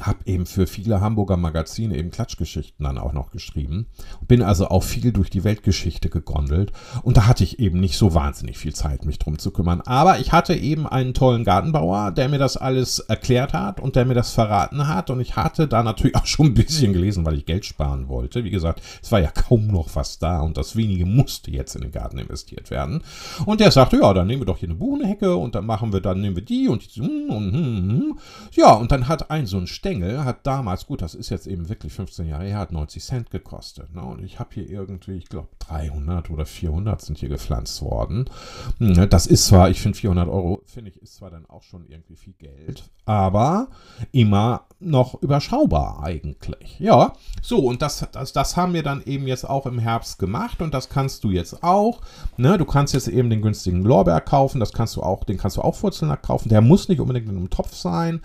[0.00, 3.86] habe eben für viele Hamburger Magazine eben Klatschgeschichten dann auch noch geschrieben.
[4.26, 8.14] Bin also auch viel durch die Weltgeschichte gegondelt und da hatte ich eben nicht so
[8.14, 9.82] wahnsinnig viel Zeit, mich drum zu kümmern.
[9.82, 14.04] Aber ich hatte eben einen tollen Gartenbauer, der mir das alles erklärt hat und der
[14.04, 17.36] mir das verraten hat und ich hatte da natürlich auch schon ein bisschen gelesen, weil
[17.36, 18.44] ich Geld sparen wollte.
[18.44, 21.82] Wie gesagt, es war ja kaum noch was da und das wenige musste jetzt in
[21.82, 23.02] den Garten investiert werden.
[23.44, 26.00] Und der sagte, ja, dann nehmen wir doch hier eine Buchenhecke und dann machen wir,
[26.00, 28.16] dann nehmen wir die und die und, und, und,
[28.52, 31.68] ja, und dann hat ein so ein Stängel hat damals, gut, das ist jetzt eben
[31.68, 33.92] wirklich 15 Jahre her, hat 90 Cent gekostet.
[33.92, 34.00] Ne?
[34.00, 38.30] Und ich habe hier irgendwie, ich glaube, 300 oder 400 sind hier gepflanzt worden.
[38.78, 41.84] Hm, das ist zwar, ich finde 400 Euro, finde ich, ist zwar dann auch schon
[41.88, 43.70] irgendwie viel Geld, aber
[44.12, 46.78] immer noch überschaubar eigentlich.
[46.78, 50.62] Ja, so, und das, das, das haben wir dann eben jetzt auch im Herbst gemacht
[50.62, 52.00] und das kannst du jetzt auch.
[52.36, 52.56] Ne?
[52.56, 55.62] Du kannst jetzt eben den günstigen Lorbeer kaufen, das kannst du auch, den kannst du
[55.62, 56.50] auch wurzelnackt kaufen.
[56.50, 58.20] Der muss nicht unbedingt in einem Topf sein.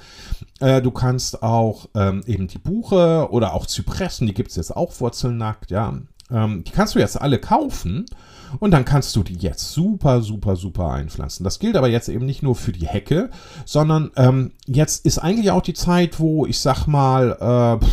[0.60, 4.76] Äh, du kannst auch ähm, eben die Buche oder auch Zypressen, die gibt es jetzt
[4.76, 5.94] auch wurzelnackt, ja.
[6.30, 8.06] Ähm, die kannst du jetzt alle kaufen
[8.60, 11.44] und dann kannst du die jetzt super, super, super einpflanzen.
[11.44, 13.30] Das gilt aber jetzt eben nicht nur für die Hecke,
[13.66, 17.86] sondern ähm, jetzt ist eigentlich auch die Zeit, wo ich sag mal, äh,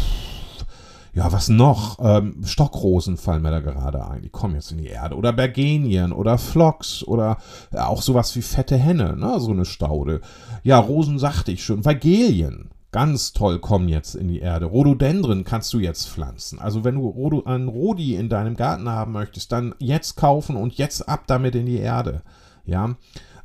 [1.14, 1.98] ja, was noch?
[2.00, 4.22] Ähm, Stockrosen fallen mir da gerade ein.
[4.22, 5.16] Die kommen jetzt in die Erde.
[5.16, 7.38] Oder Bergenien oder Phlox oder
[7.72, 9.38] ja, auch sowas wie fette Henne, ne?
[9.38, 10.20] so eine Staude.
[10.64, 11.84] Ja, Rosen sagte ich schon.
[11.84, 12.70] Vagelien.
[12.90, 14.66] Ganz toll kommen jetzt in die Erde.
[14.66, 16.58] Rhododendren kannst du jetzt pflanzen.
[16.58, 20.74] Also wenn du Rhodo, einen Rhodi in deinem Garten haben möchtest, dann jetzt kaufen und
[20.74, 22.22] jetzt ab damit in die Erde.
[22.66, 22.96] Ja,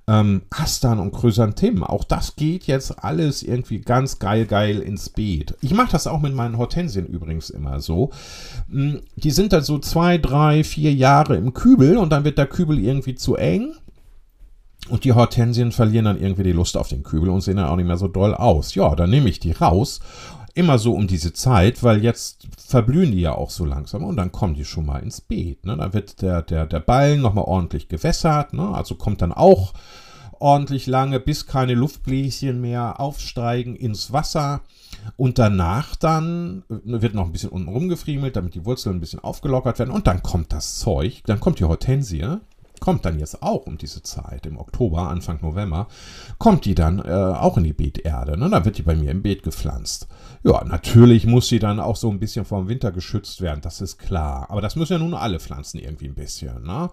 [0.09, 1.83] ähm, Astern und Chrysanthemen.
[1.83, 5.55] Auch das geht jetzt alles irgendwie ganz geil, geil ins Beet.
[5.61, 8.09] Ich mache das auch mit meinen Hortensien übrigens immer so.
[8.71, 12.47] Hm, die sind dann so zwei, drei, vier Jahre im Kübel und dann wird der
[12.47, 13.73] Kübel irgendwie zu eng.
[14.89, 17.75] Und die Hortensien verlieren dann irgendwie die Lust auf den Kübel und sehen dann auch
[17.75, 18.73] nicht mehr so doll aus.
[18.73, 19.99] Ja, dann nehme ich die raus
[20.59, 24.31] immer so um diese Zeit, weil jetzt verblühen die ja auch so langsam und dann
[24.31, 25.65] kommen die schon mal ins Beet.
[25.65, 25.77] Ne?
[25.77, 28.69] Dann wird der, der, der Ballen nochmal ordentlich gewässert, ne?
[28.73, 29.73] also kommt dann auch
[30.39, 34.61] ordentlich lange, bis keine Luftbläschen mehr aufsteigen ins Wasser.
[35.15, 39.19] Und danach dann äh, wird noch ein bisschen unten rumgefriemelt, damit die Wurzeln ein bisschen
[39.19, 39.91] aufgelockert werden.
[39.91, 42.25] Und dann kommt das Zeug, dann kommt die Hortensie,
[42.79, 45.87] kommt dann jetzt auch um diese Zeit, im Oktober, Anfang November,
[46.37, 48.37] kommt die dann äh, auch in die Beeterde.
[48.37, 48.49] Ne?
[48.49, 50.07] Dann wird die bei mir im Beet gepflanzt.
[50.43, 53.97] Ja, natürlich muss sie dann auch so ein bisschen vom Winter geschützt werden, das ist
[53.97, 54.47] klar.
[54.49, 56.89] Aber das müssen ja nun alle Pflanzen irgendwie ein bisschen, ne?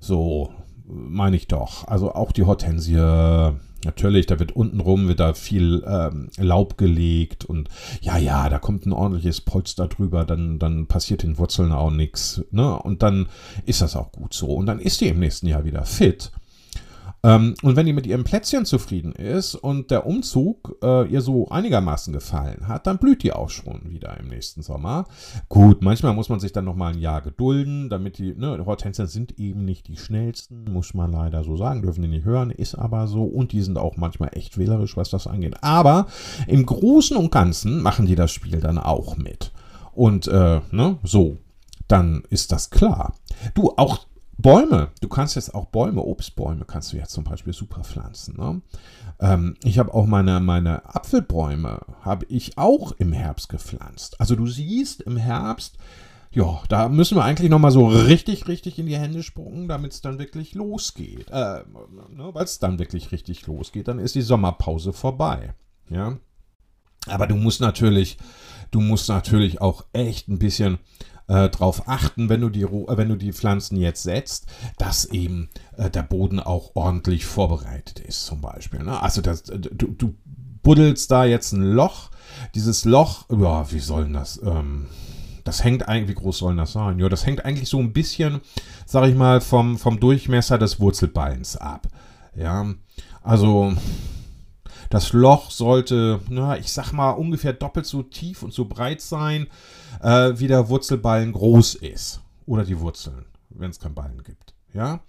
[0.00, 0.52] So,
[0.86, 1.86] meine ich doch.
[1.88, 2.96] Also auch die Hortensie,
[3.84, 7.68] natürlich, da wird untenrum wird da viel ähm, Laub gelegt und
[8.00, 12.42] ja, ja, da kommt ein ordentliches Polster drüber, dann, dann passiert den Wurzeln auch nichts.
[12.50, 12.78] Ne?
[12.78, 13.28] Und dann
[13.66, 14.46] ist das auch gut so.
[14.46, 16.32] Und dann ist die im nächsten Jahr wieder fit.
[17.24, 21.48] Ähm, und wenn die mit ihrem Plätzchen zufrieden ist und der Umzug äh, ihr so
[21.48, 25.06] einigermaßen gefallen hat, dann blüht die auch schon wieder im nächsten Sommer.
[25.48, 29.08] Gut, manchmal muss man sich dann noch mal ein Jahr gedulden, damit die, ne, Hortensien
[29.08, 32.74] sind eben nicht die schnellsten, muss man leider so sagen, dürfen die nicht hören, ist
[32.74, 33.24] aber so.
[33.24, 35.56] Und die sind auch manchmal echt wählerisch, was das angeht.
[35.62, 36.06] Aber
[36.46, 39.50] im Großen und Ganzen machen die das Spiel dann auch mit.
[39.92, 41.38] Und, äh, ne, so,
[41.88, 43.14] dann ist das klar.
[43.54, 44.06] Du, auch
[44.36, 48.36] Bäume, du kannst jetzt auch Bäume, Obstbäume kannst du jetzt zum Beispiel super pflanzen.
[48.36, 48.62] Ne?
[49.20, 54.20] Ähm, ich habe auch meine, meine Apfelbäume, habe ich auch im Herbst gepflanzt.
[54.20, 55.78] Also du siehst im Herbst,
[56.32, 60.00] ja, da müssen wir eigentlich nochmal so richtig, richtig in die Hände spucken, damit es
[60.00, 61.30] dann wirklich losgeht.
[61.30, 61.60] Äh,
[62.10, 65.54] ne, Weil es dann wirklich richtig losgeht, dann ist die Sommerpause vorbei.
[65.88, 66.18] Ja.
[67.06, 68.18] Aber du musst natürlich,
[68.72, 70.78] du musst natürlich auch echt ein bisschen
[71.28, 74.46] äh, darauf achten, wenn du, die, äh, wenn du die Pflanzen jetzt setzt,
[74.78, 78.82] dass eben äh, der Boden auch ordentlich vorbereitet ist, zum Beispiel.
[78.82, 79.00] Ne?
[79.00, 80.14] Also das, äh, du, du
[80.62, 82.10] buddelst da jetzt ein Loch.
[82.54, 84.40] Dieses Loch, ja, wie soll das?
[84.42, 84.86] Ähm,
[85.44, 86.98] das hängt eigentlich, wie groß soll das sein?
[86.98, 88.40] Ja, das hängt eigentlich so ein bisschen,
[88.86, 91.86] sag ich mal, vom, vom Durchmesser des Wurzelbeins ab.
[92.34, 92.66] Ja,
[93.22, 93.74] also
[94.94, 99.48] das Loch sollte, na, ich sag mal, ungefähr doppelt so tief und so breit sein,
[100.00, 102.20] äh, wie der Wurzelballen groß ist.
[102.46, 104.54] Oder die Wurzeln, wenn es keinen Ballen gibt.
[104.72, 105.00] Ja.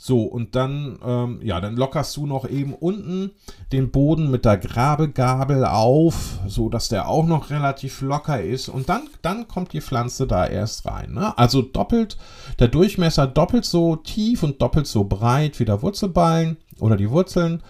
[0.00, 3.32] So, und dann, ähm, ja, dann lockerst du noch eben unten
[3.72, 8.68] den Boden mit der Grabegabel auf, so dass der auch noch relativ locker ist.
[8.68, 11.14] Und dann, dann kommt die Pflanze da erst rein.
[11.14, 11.36] Ne?
[11.36, 12.16] Also doppelt,
[12.60, 17.62] der Durchmesser doppelt so tief und doppelt so breit wie der Wurzelballen oder die Wurzeln.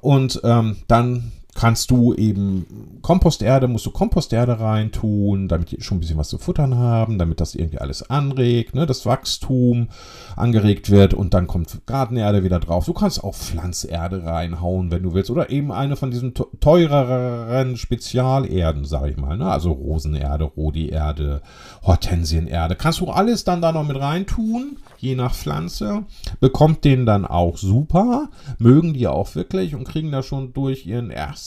[0.00, 6.00] Und ähm, dann kannst du eben Komposterde, musst du Komposterde reintun, damit die schon ein
[6.00, 9.88] bisschen was zu futtern haben, damit das irgendwie alles anregt, ne, das Wachstum
[10.36, 12.86] angeregt wird und dann kommt Gartenerde wieder drauf.
[12.86, 18.84] Du kannst auch Pflanzerde reinhauen, wenn du willst, oder eben eine von diesen teureren Spezialerden,
[18.84, 21.42] sag ich mal, ne, also Rosenerde, Rodi-Erde,
[21.82, 22.76] Hortensienerde.
[22.76, 26.04] Kannst du alles dann da noch mit reintun je nach Pflanze,
[26.40, 31.10] bekommt den dann auch super, mögen die auch wirklich und kriegen da schon durch ihren
[31.10, 31.39] ersten,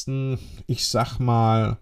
[0.67, 1.77] ich sag mal,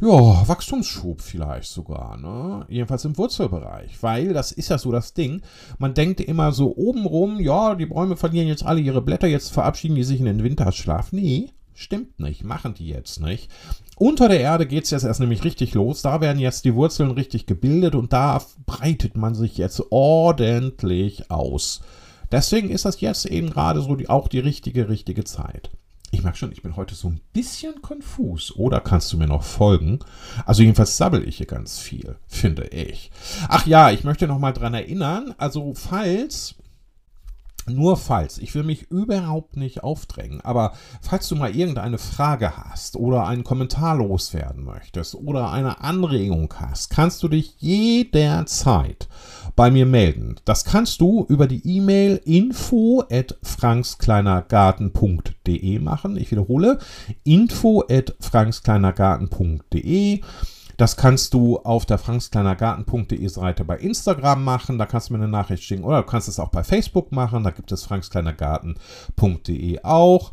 [0.00, 2.64] ja, Wachstumsschub vielleicht sogar, ne?
[2.68, 4.02] Jedenfalls im Wurzelbereich.
[4.02, 5.42] Weil das ist ja so das Ding.
[5.78, 9.96] Man denkt immer so obenrum, ja, die Bäume verlieren jetzt alle ihre Blätter, jetzt verabschieden
[9.96, 11.12] die sich in den Winterschlaf.
[11.12, 11.50] Nee,
[11.80, 13.50] Stimmt nicht, machen die jetzt nicht.
[13.96, 16.02] Unter der Erde geht es jetzt erst nämlich richtig los.
[16.02, 21.80] Da werden jetzt die Wurzeln richtig gebildet und da breitet man sich jetzt ordentlich aus.
[22.30, 25.70] Deswegen ist das jetzt eben gerade so die, auch die richtige, richtige Zeit.
[26.12, 28.54] Ich merke schon, ich bin heute so ein bisschen konfus.
[28.56, 30.00] Oder kannst du mir noch folgen?
[30.44, 33.10] Also jedenfalls sabbel ich hier ganz viel, finde ich.
[33.48, 35.34] Ach ja, ich möchte noch mal dran erinnern.
[35.38, 36.56] Also falls
[37.66, 42.96] nur falls, ich will mich überhaupt nicht aufdrängen, aber falls du mal irgendeine Frage hast
[42.96, 49.08] oder einen Kommentar loswerden möchtest oder eine Anregung hast, kannst du dich jederzeit
[49.56, 50.36] bei mir melden.
[50.44, 56.16] Das kannst du über die E-Mail info at frankskleinergarten.de machen.
[56.16, 56.78] Ich wiederhole,
[57.24, 60.20] info at frankskleinergarten.de.
[60.76, 65.28] Das kannst du auf der frankskleinergarten.de Seite bei Instagram machen, da kannst du mir eine
[65.28, 70.32] Nachricht schicken oder du kannst es auch bei Facebook machen, da gibt es frankskleinergarten.de auch.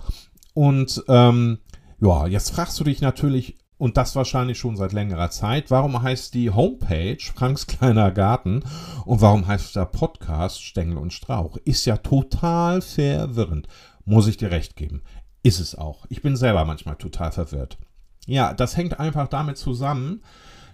[0.54, 1.58] Und ähm,
[2.00, 6.34] ja, jetzt fragst du dich natürlich, und das wahrscheinlich schon seit längerer Zeit, warum heißt
[6.34, 8.64] die Homepage Franks kleiner Garten
[9.06, 11.58] und warum heißt der Podcast Stängel und Strauch?
[11.66, 13.68] Ist ja total verwirrend,
[14.06, 15.04] muss ich dir recht geben.
[15.44, 16.06] Ist es auch.
[16.10, 17.78] Ich bin selber manchmal total verwirrt.
[18.26, 20.22] Ja, das hängt einfach damit zusammen,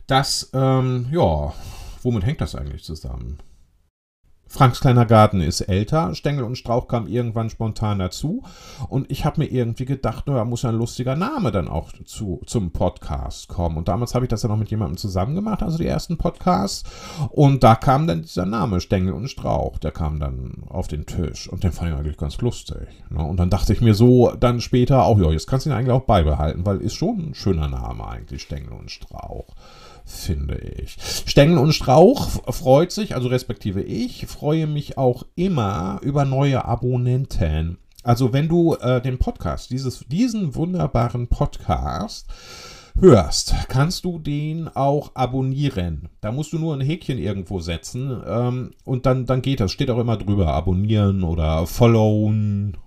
[0.08, 1.54] dass, ähm, ja,
[2.02, 3.39] womit hängt das eigentlich zusammen?
[4.54, 8.44] Franks kleiner Garten ist älter, Stängel und Strauch kam irgendwann spontan dazu
[8.88, 12.39] und ich habe mir irgendwie gedacht, naja, muss ja ein lustiger Name dann auch zu,
[12.46, 13.78] zum Podcast kommen.
[13.78, 16.84] Und damals habe ich das ja noch mit jemandem zusammen gemacht, also die ersten Podcasts.
[17.32, 21.50] Und da kam dann dieser Name, Stängel und Strauch, der kam dann auf den Tisch
[21.50, 22.89] und den fand ich eigentlich ganz lustig.
[23.10, 23.26] Ne?
[23.26, 25.94] Und dann dachte ich mir so, dann später auch, ja, jetzt kannst du ihn eigentlich
[25.94, 29.48] auch beibehalten, weil ist schon ein schöner Name eigentlich, Stängel und Strauch
[30.06, 30.98] finde ich.
[31.26, 37.78] Stängel und Strauch freut sich, also respektive ich, freue mich auch immer über neue Abonnenten.
[38.04, 42.28] Also wenn du äh, den Podcast, dieses, diesen wunderbaren Podcast
[43.00, 46.10] hörst, kannst du den auch abonnieren.
[46.22, 49.72] Da musst du nur ein Häkchen irgendwo setzen ähm, und dann, dann geht das.
[49.72, 52.78] Steht auch immer drüber, abonnieren oder followen.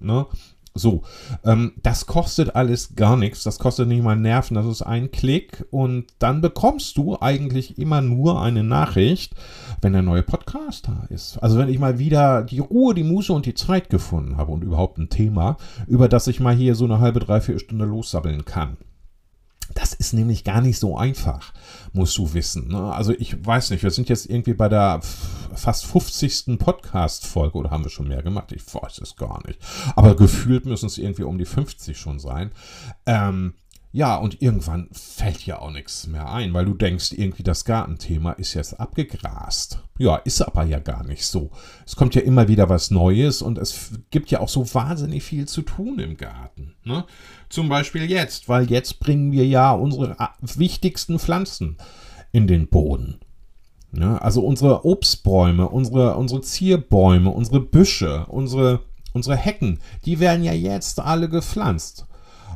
[0.00, 0.26] Ne?
[0.74, 1.02] So,
[1.44, 5.66] ähm, das kostet alles gar nichts, das kostet nicht mal Nerven, das ist ein Klick
[5.70, 9.34] und dann bekommst du eigentlich immer nur eine Nachricht,
[9.82, 11.36] wenn der neue Podcast da ist.
[11.42, 14.64] Also wenn ich mal wieder die Ruhe, die Muße und die Zeit gefunden habe und
[14.64, 18.78] überhaupt ein Thema, über das ich mal hier so eine halbe, dreiviertel Stunde lossabbeln kann.
[19.74, 21.52] Das ist nämlich gar nicht so einfach,
[21.92, 22.68] musst du wissen.
[22.68, 22.92] Ne?
[22.92, 25.00] Also ich weiß nicht, wir sind jetzt irgendwie bei der
[25.54, 26.58] fast 50.
[26.58, 28.52] Podcast-Folge oder haben wir schon mehr gemacht?
[28.52, 29.58] Ich weiß es gar nicht.
[29.96, 32.50] Aber gefühlt müssen es irgendwie um die 50 schon sein.
[33.06, 33.54] Ähm,
[33.94, 38.32] ja, und irgendwann fällt ja auch nichts mehr ein, weil du denkst, irgendwie das Gartenthema
[38.32, 39.80] ist jetzt abgegrast.
[39.98, 41.50] Ja, ist aber ja gar nicht so.
[41.84, 45.46] Es kommt ja immer wieder was Neues und es gibt ja auch so wahnsinnig viel
[45.46, 46.74] zu tun im Garten.
[46.84, 47.04] Ne?
[47.52, 51.76] Zum Beispiel jetzt, weil jetzt bringen wir ja unsere wichtigsten Pflanzen
[52.32, 53.20] in den Boden.
[53.90, 54.22] Ne?
[54.22, 58.80] Also unsere Obstbäume, unsere, unsere Zierbäume, unsere Büsche, unsere,
[59.12, 62.06] unsere Hecken, die werden ja jetzt alle gepflanzt.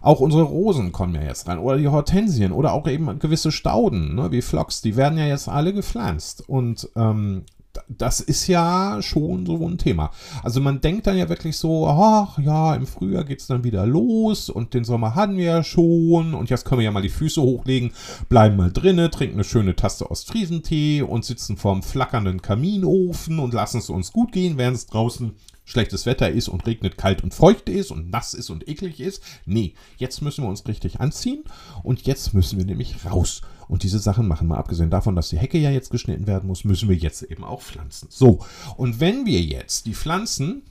[0.00, 1.58] Auch unsere Rosen kommen ja jetzt rein.
[1.58, 5.46] Oder die Hortensien oder auch eben gewisse Stauden, ne, wie Phlox, die werden ja jetzt
[5.46, 6.48] alle gepflanzt.
[6.48, 7.42] Und ähm,
[7.88, 10.10] das ist ja schon so ein Thema.
[10.42, 13.86] Also man denkt dann ja wirklich so, ach ja, im Frühjahr geht es dann wieder
[13.86, 17.08] los und den Sommer hatten wir ja schon und jetzt können wir ja mal die
[17.08, 17.92] Füße hochlegen,
[18.28, 23.78] bleiben mal drinnen, trinken eine schöne Tasse Ostfriesentee und sitzen vorm flackernden Kaminofen und lassen
[23.78, 25.34] es uns gut gehen, während es draußen
[25.66, 29.22] schlechtes Wetter ist und regnet, kalt und feucht ist und nass ist und eklig ist.
[29.44, 31.42] Nee, jetzt müssen wir uns richtig anziehen
[31.82, 33.42] und jetzt müssen wir nämlich raus.
[33.68, 36.64] Und diese Sachen machen, mal abgesehen davon, dass die Hecke ja jetzt geschnitten werden muss,
[36.64, 38.08] müssen wir jetzt eben auch pflanzen.
[38.10, 38.40] So,
[38.76, 40.62] und wenn wir jetzt die Pflanzen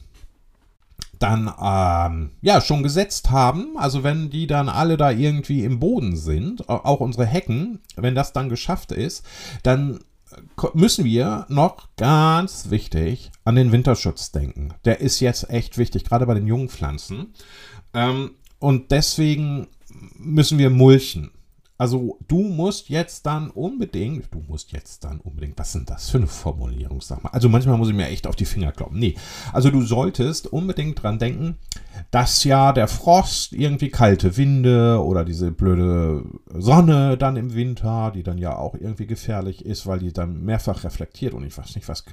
[1.19, 6.17] dann ähm, ja schon gesetzt haben, also wenn die dann alle da irgendwie im Boden
[6.17, 9.25] sind, auch unsere Hecken, wenn das dann geschafft ist,
[9.63, 9.99] dann
[10.73, 14.73] müssen wir noch ganz wichtig an den Winterschutz denken.
[14.83, 17.33] Der ist jetzt echt wichtig, gerade bei den jungen Pflanzen.
[17.93, 19.67] Ähm, und deswegen
[20.17, 21.31] müssen wir mulchen.
[21.77, 26.17] Also du musst jetzt dann unbedingt, du musst jetzt dann unbedingt, was sind das für
[26.17, 27.31] eine Formulierung, sag mal.
[27.31, 28.97] Also manchmal muss ich mir echt auf die Finger kloppen.
[28.97, 29.15] Nee,
[29.51, 31.57] also du solltest unbedingt dran denken,
[32.11, 38.23] dass ja der Frost, irgendwie kalte Winde oder diese blöde Sonne dann im Winter, die
[38.23, 41.89] dann ja auch irgendwie gefährlich ist, weil die dann mehrfach reflektiert und ich weiß nicht
[41.89, 42.05] was.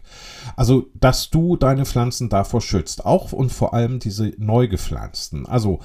[0.57, 5.47] Also, dass du deine Pflanzen davor schützt, auch und vor allem diese neu gepflanzten.
[5.47, 5.79] Also,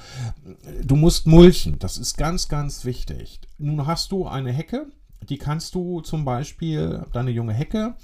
[0.82, 4.86] du musst mulchen, das ist ganz, ganz wichtig nun hast du eine Hecke,
[5.28, 7.94] die kannst du zum Beispiel, deine junge Hecke,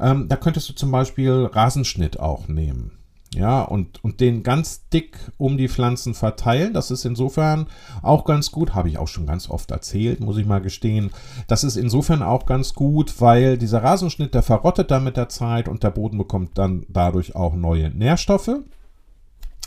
[0.00, 2.92] ähm, da könntest du zum Beispiel Rasenschnitt auch nehmen.
[3.34, 6.72] Ja, und, und den ganz dick um die Pflanzen verteilen.
[6.72, 7.66] Das ist insofern
[8.00, 8.74] auch ganz gut.
[8.74, 11.10] Habe ich auch schon ganz oft erzählt, muss ich mal gestehen.
[11.46, 15.68] Das ist insofern auch ganz gut, weil dieser Rasenschnitt, der verrottet dann mit der Zeit
[15.68, 18.60] und der Boden bekommt dann dadurch auch neue Nährstoffe.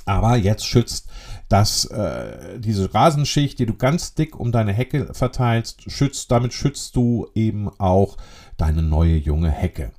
[0.05, 1.07] Aber jetzt schützt
[1.49, 6.95] das, äh, diese Rasenschicht, die du ganz dick um deine Hecke verteilst, schützt, damit schützt
[6.95, 8.17] du eben auch
[8.57, 9.91] deine neue junge Hecke.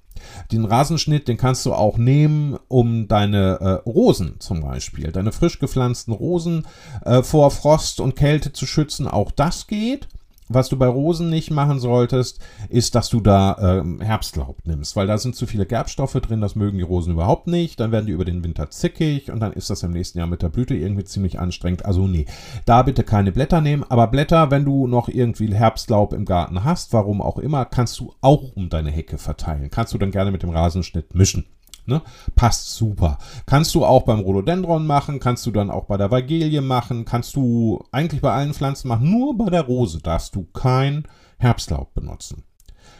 [0.52, 5.58] Den Rasenschnitt, den kannst du auch nehmen, um deine äh, Rosen zum Beispiel, deine frisch
[5.58, 6.66] gepflanzten Rosen
[7.04, 9.08] äh, vor Frost und Kälte zu schützen.
[9.08, 10.08] Auch das geht.
[10.52, 15.06] Was du bei Rosen nicht machen solltest, ist, dass du da ähm, Herbstlaub nimmst, weil
[15.06, 17.78] da sind zu viele Gerbstoffe drin, das mögen die Rosen überhaupt nicht.
[17.78, 20.42] Dann werden die über den Winter zickig und dann ist das im nächsten Jahr mit
[20.42, 21.84] der Blüte irgendwie ziemlich anstrengend.
[21.84, 22.26] Also nee,
[22.66, 23.84] da bitte keine Blätter nehmen.
[23.88, 28.12] Aber Blätter, wenn du noch irgendwie Herbstlaub im Garten hast, warum auch immer, kannst du
[28.20, 29.70] auch um deine Hecke verteilen.
[29.70, 31.46] Kannst du dann gerne mit dem Rasenschnitt mischen.
[31.86, 32.02] Ne?
[32.36, 33.18] Passt super.
[33.46, 37.36] Kannst du auch beim Rhododendron machen, kannst du dann auch bei der Vagelie machen, kannst
[37.36, 39.10] du eigentlich bei allen Pflanzen machen.
[39.10, 41.04] Nur bei der Rose darfst du kein
[41.38, 42.44] Herbstlaub benutzen.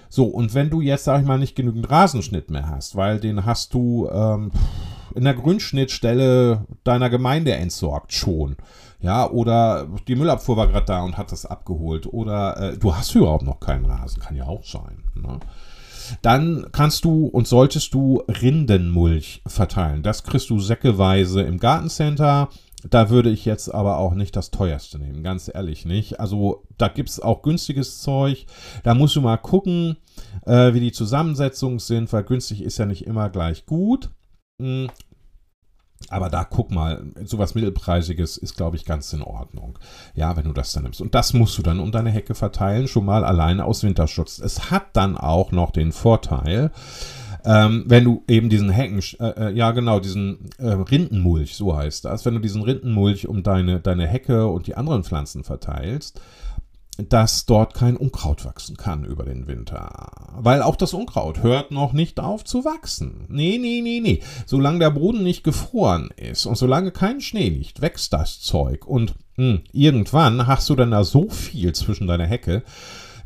[0.08, 3.46] So, und wenn du jetzt, sag ich mal, nicht genügend Rasenschnitt mehr hast, weil den
[3.46, 4.50] hast du ähm,
[5.14, 8.56] in der Grünschnittstelle deiner Gemeinde entsorgt schon,
[9.00, 13.14] ja, oder die Müllabfuhr war gerade da und hat das abgeholt, oder äh, du hast
[13.14, 15.04] überhaupt noch keinen Rasen, kann ja auch sein.
[15.14, 15.38] Ne?
[16.22, 20.02] Dann kannst du und solltest du Rindenmulch verteilen.
[20.02, 22.48] Das kriegst du säckeweise im Gartencenter.
[22.88, 26.18] Da würde ich jetzt aber auch nicht das teuerste nehmen, ganz ehrlich nicht.
[26.18, 28.46] Also da gibt es auch günstiges Zeug.
[28.84, 29.98] Da musst du mal gucken,
[30.46, 34.10] äh, wie die Zusammensetzungen sind, weil günstig ist ja nicht immer gleich gut.
[36.10, 39.78] Aber da guck mal, sowas Mittelpreisiges ist, glaube ich, ganz in Ordnung.
[40.14, 41.00] Ja, wenn du das dann nimmst.
[41.00, 44.40] Und das musst du dann um deine Hecke verteilen, schon mal alleine aus Winterschutz.
[44.40, 46.72] Es hat dann auch noch den Vorteil,
[47.44, 52.04] ähm, wenn du eben diesen Hecken, äh, äh, ja genau, diesen äh, Rindenmulch, so heißt
[52.04, 56.20] das, wenn du diesen Rindenmulch um deine, deine Hecke und die anderen Pflanzen verteilst,
[57.08, 60.10] dass dort kein Unkraut wachsen kann über den Winter.
[60.36, 63.26] Weil auch das Unkraut hört noch nicht auf zu wachsen.
[63.28, 64.22] Nee, nee, nee, nee.
[64.46, 68.86] Solange der Boden nicht gefroren ist und solange kein Schnee liegt, wächst das Zeug.
[68.86, 72.62] Und mh, hm, irgendwann hast du dann da so viel zwischen deiner Hecke,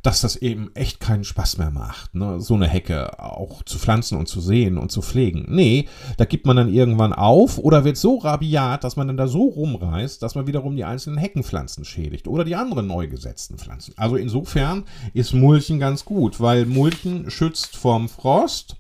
[0.05, 2.38] dass das eben echt keinen Spaß mehr macht, ne?
[2.38, 5.47] so eine Hecke auch zu pflanzen und zu sehen und zu pflegen.
[5.49, 5.88] Nee,
[6.19, 9.45] da gibt man dann irgendwann auf oder wird so rabiat, dass man dann da so
[9.45, 13.95] rumreißt, dass man wiederum die einzelnen Heckenpflanzen schädigt oder die anderen neu gesetzten Pflanzen.
[13.97, 18.77] Also insofern ist Mulchen ganz gut, weil Mulchen schützt vorm Frost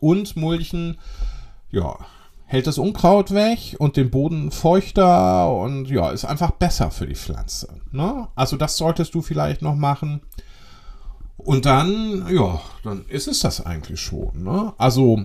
[0.00, 0.98] und Mulchen,
[1.70, 1.96] ja,
[2.44, 7.14] hält das Unkraut weg und den Boden feuchter und ja, ist einfach besser für die
[7.14, 7.80] Pflanze.
[7.90, 8.28] Ne?
[8.34, 10.20] Also das solltest du vielleicht noch machen.
[11.38, 14.42] Und dann, ja, dann ist es das eigentlich schon.
[14.42, 14.74] Ne?
[14.76, 15.24] Also,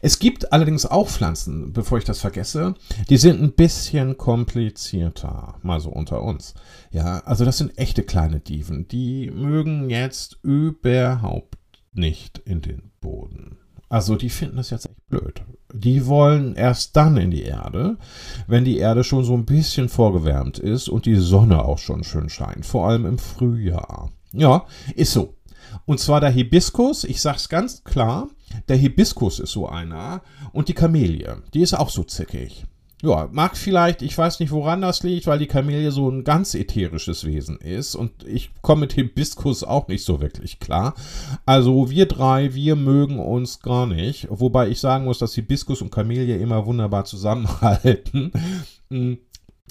[0.00, 2.74] es gibt allerdings auch Pflanzen, bevor ich das vergesse,
[3.08, 6.54] die sind ein bisschen komplizierter, mal so unter uns.
[6.92, 11.58] Ja, also das sind echte kleine Dieven, die mögen jetzt überhaupt
[11.92, 13.58] nicht in den Boden.
[13.88, 15.42] Also die finden das jetzt echt blöd.
[15.74, 17.98] Die wollen erst dann in die Erde,
[18.46, 22.28] wenn die Erde schon so ein bisschen vorgewärmt ist und die Sonne auch schon schön
[22.28, 24.12] scheint, vor allem im Frühjahr.
[24.32, 25.34] Ja, ist so.
[25.86, 28.28] Und zwar der Hibiskus, ich sag's ganz klar,
[28.68, 32.64] der Hibiskus ist so einer und die Kamelie, die ist auch so zickig.
[33.02, 36.54] Ja, mag vielleicht, ich weiß nicht, woran das liegt, weil die Kamelie so ein ganz
[36.54, 40.94] ätherisches Wesen ist und ich komme mit Hibiskus auch nicht so wirklich klar.
[41.46, 45.90] Also wir drei, wir mögen uns gar nicht, wobei ich sagen muss, dass Hibiskus und
[45.90, 48.32] Kamelie immer wunderbar zusammenhalten.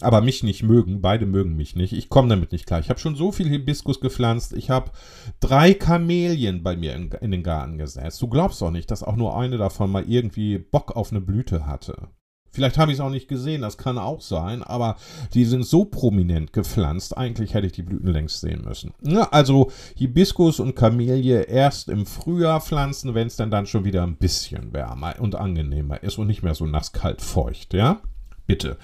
[0.01, 1.01] Aber mich nicht mögen.
[1.01, 1.93] Beide mögen mich nicht.
[1.93, 2.79] Ich komme damit nicht klar.
[2.79, 4.53] Ich habe schon so viel Hibiskus gepflanzt.
[4.53, 4.91] Ich habe
[5.39, 8.21] drei Kamelien bei mir in, in, den Garten gesetzt.
[8.21, 11.65] Du glaubst doch nicht, dass auch nur eine davon mal irgendwie Bock auf eine Blüte
[11.65, 12.09] hatte.
[12.51, 14.97] Vielleicht habe ich es auch nicht gesehen, das kann auch sein, aber
[15.35, 18.93] die sind so prominent gepflanzt, eigentlich hätte ich die Blüten längst sehen müssen.
[19.03, 24.01] Ja, also Hibiskus und Kamelie erst im Frühjahr pflanzen, wenn es dann dann schon wieder
[24.01, 28.01] ein bisschen wärmer und angenehmer ist und nicht mehr so nass, kalt, feucht, ja?
[28.47, 28.77] Bitte.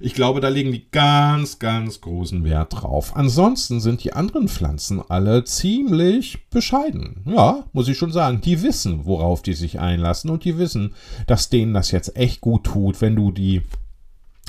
[0.00, 3.16] Ich glaube, da legen die ganz, ganz großen Wert drauf.
[3.16, 7.22] Ansonsten sind die anderen Pflanzen alle ziemlich bescheiden.
[7.26, 8.40] Ja, muss ich schon sagen.
[8.40, 10.94] Die wissen, worauf die sich einlassen und die wissen,
[11.26, 13.62] dass denen das jetzt echt gut tut, wenn du die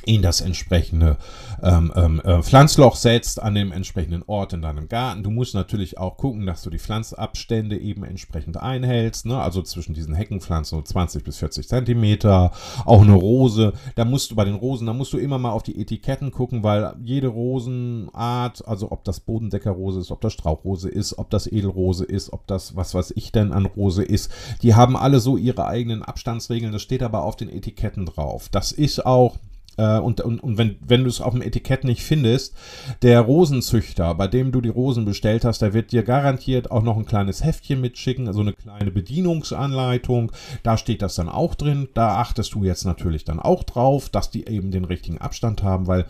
[0.06, 1.18] in das entsprechende
[1.62, 5.24] ähm, ähm, äh, Pflanzloch setzt, an dem entsprechenden Ort in deinem Garten.
[5.24, 9.40] Du musst natürlich auch gucken, dass du die Pflanzabstände eben entsprechend einhältst, ne?
[9.40, 12.52] also zwischen diesen Heckenpflanzen so 20 bis 40 Zentimeter,
[12.86, 15.64] auch eine Rose, da musst du bei den Rosen, da musst du immer mal auf
[15.64, 21.18] die Etiketten gucken, weil jede Rosenart, also ob das Bodendeckerrose ist, ob das Strauchrose ist,
[21.18, 24.96] ob das Edelrose ist, ob das was weiß ich denn an Rose ist, die haben
[24.96, 28.50] alle so ihre eigenen Abstandsregeln, das steht aber auf den Etiketten drauf.
[28.50, 29.38] Das ist auch
[29.78, 32.56] äh, und, und, und wenn, wenn du es auf dem Etikett nicht findest,
[33.02, 36.98] der Rosenzüchter, bei dem du die Rosen bestellt hast, der wird dir garantiert auch noch
[36.98, 40.32] ein kleines Heftchen mitschicken, also eine kleine Bedienungsanleitung.
[40.64, 41.90] Da steht das dann auch drin.
[41.94, 45.88] Da achtest du jetzt natürlich dann auch drauf, dass die eben den richtigen Abstand haben,
[45.88, 46.06] weil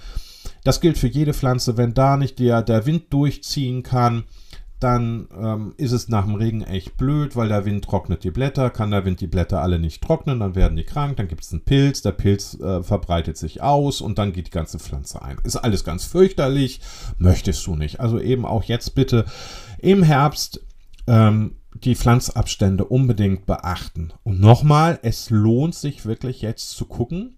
[0.64, 1.78] das gilt für jede Pflanze.
[1.78, 4.24] Wenn da nicht der, der Wind durchziehen kann,
[4.86, 8.70] dann ähm, ist es nach dem Regen echt blöd, weil der Wind trocknet die Blätter,
[8.70, 11.52] kann der Wind die Blätter alle nicht trocknen, dann werden die krank, dann gibt es
[11.52, 15.38] einen Pilz, der Pilz äh, verbreitet sich aus und dann geht die ganze Pflanze ein.
[15.44, 16.82] Ist alles ganz fürchterlich,
[17.18, 18.00] möchtest du nicht.
[18.00, 19.26] Also eben auch jetzt bitte
[19.80, 20.64] im Herbst
[21.08, 24.14] ähm, die Pflanzabstände unbedingt beachten.
[24.22, 27.38] Und nochmal, es lohnt sich wirklich jetzt zu gucken,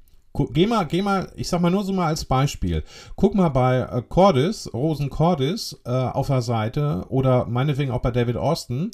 [0.53, 2.83] geh mal, geh mal, ich sag mal nur so mal als Beispiel.
[3.15, 8.11] Guck mal bei äh, Cordis, Rosen Cordis äh, auf der Seite oder meinetwegen auch bei
[8.11, 8.91] David Austin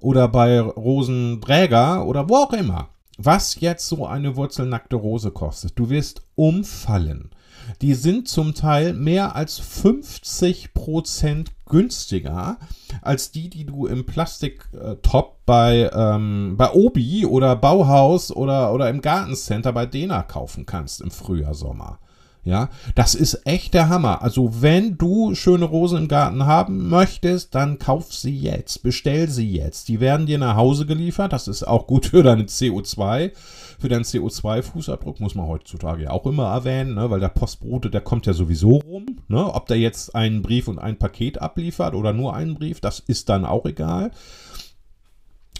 [0.00, 2.88] oder bei Rosen Bräger oder wo auch immer.
[3.18, 5.78] Was jetzt so eine wurzelnackte Rose kostet.
[5.78, 7.30] Du wirst umfallen.
[7.80, 12.58] Die sind zum Teil mehr als 50% günstiger
[13.00, 19.00] als die, die du im Plastiktop bei, ähm, bei Obi oder Bauhaus oder, oder im
[19.00, 21.98] Gartencenter bei Dena kaufen kannst im Frühjahr, Sommer.
[22.44, 24.20] Ja, das ist echt der Hammer.
[24.20, 29.52] Also, wenn du schöne Rosen im Garten haben möchtest, dann kauf sie jetzt, bestell sie
[29.52, 29.86] jetzt.
[29.86, 31.32] Die werden dir nach Hause geliefert.
[31.32, 33.30] Das ist auch gut für deine CO2
[33.82, 37.10] für deinen CO2-Fußabdruck muss man heutzutage ja auch immer erwähnen, ne?
[37.10, 39.18] weil der Postbote, der kommt ja sowieso rum.
[39.26, 39.44] Ne?
[39.44, 43.28] Ob der jetzt einen Brief und ein Paket abliefert oder nur einen Brief, das ist
[43.28, 44.12] dann auch egal.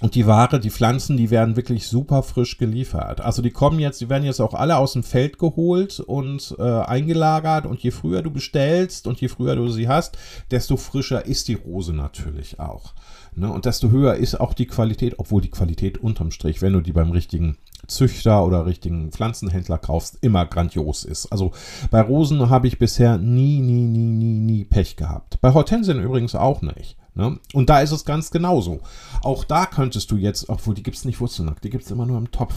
[0.01, 3.21] Und die Ware, die Pflanzen, die werden wirklich super frisch geliefert.
[3.21, 6.63] Also die kommen jetzt, die werden jetzt auch alle aus dem Feld geholt und äh,
[6.63, 7.67] eingelagert.
[7.67, 10.17] Und je früher du bestellst und je früher du sie hast,
[10.53, 12.95] desto frischer ist die Rose natürlich auch.
[13.35, 13.53] Ne?
[13.53, 16.93] Und desto höher ist auch die Qualität, obwohl die Qualität unterm Strich, wenn du die
[16.93, 21.27] beim richtigen Züchter oder richtigen Pflanzenhändler kaufst, immer grandios ist.
[21.27, 21.53] Also
[21.91, 25.41] bei Rosen habe ich bisher nie, nie, nie, nie, nie Pech gehabt.
[25.41, 26.97] Bei Hortensien übrigens auch nicht.
[27.15, 27.39] Ne?
[27.53, 28.81] Und da ist es ganz genauso.
[29.23, 32.07] Auch da könntest du jetzt, obwohl die gibt es nicht wurzelnackt, die gibt es immer
[32.07, 32.55] nur im Topf.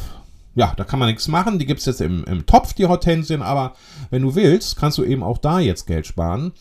[0.55, 1.59] Ja, da kann man nichts machen.
[1.59, 3.73] Die gibt es jetzt im, im Topf, die Hortensien, aber
[4.09, 6.53] wenn du willst, kannst du eben auch da jetzt Geld sparen.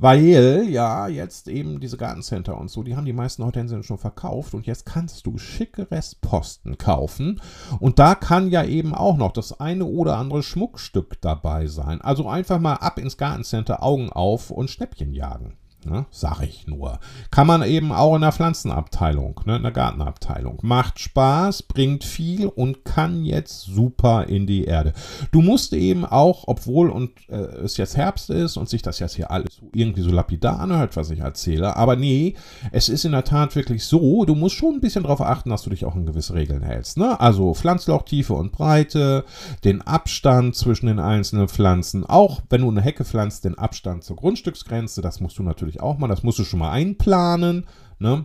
[0.00, 4.54] Weil ja jetzt eben diese Gartencenter und so, die haben die meisten Hortensien schon verkauft
[4.54, 7.40] und jetzt kannst du schicke Restposten kaufen
[7.80, 12.00] und da kann ja eben auch noch das eine oder andere Schmuckstück dabei sein.
[12.00, 15.56] Also einfach mal ab ins Gartencenter, Augen auf und Schnäppchen jagen.
[15.84, 16.06] Ne?
[16.10, 16.98] Sag ich nur.
[17.30, 20.58] Kann man eben auch in der Pflanzenabteilung, ne, in der Gartenabteilung.
[20.62, 24.92] Macht Spaß, bringt viel und kann jetzt super in die Erde.
[25.30, 29.14] Du musst eben auch, obwohl und äh, es jetzt Herbst ist und sich das jetzt
[29.14, 32.34] hier alles irgendwie so lapidar anhört, was ich erzähle, aber nee,
[32.72, 35.62] es ist in der Tat wirklich so, du musst schon ein bisschen darauf achten, dass
[35.62, 36.98] du dich auch an gewisse Regeln hältst.
[36.98, 37.18] Ne?
[37.20, 39.24] Also Pflanzlauchtiefe und Breite,
[39.64, 44.16] den Abstand zwischen den einzelnen Pflanzen, auch wenn du eine Hecke pflanzt, den Abstand zur
[44.16, 46.08] Grundstücksgrenze, das musst du natürlich natürlich auch mal.
[46.08, 47.66] Das musst du schon mal einplanen,
[47.98, 48.24] ne?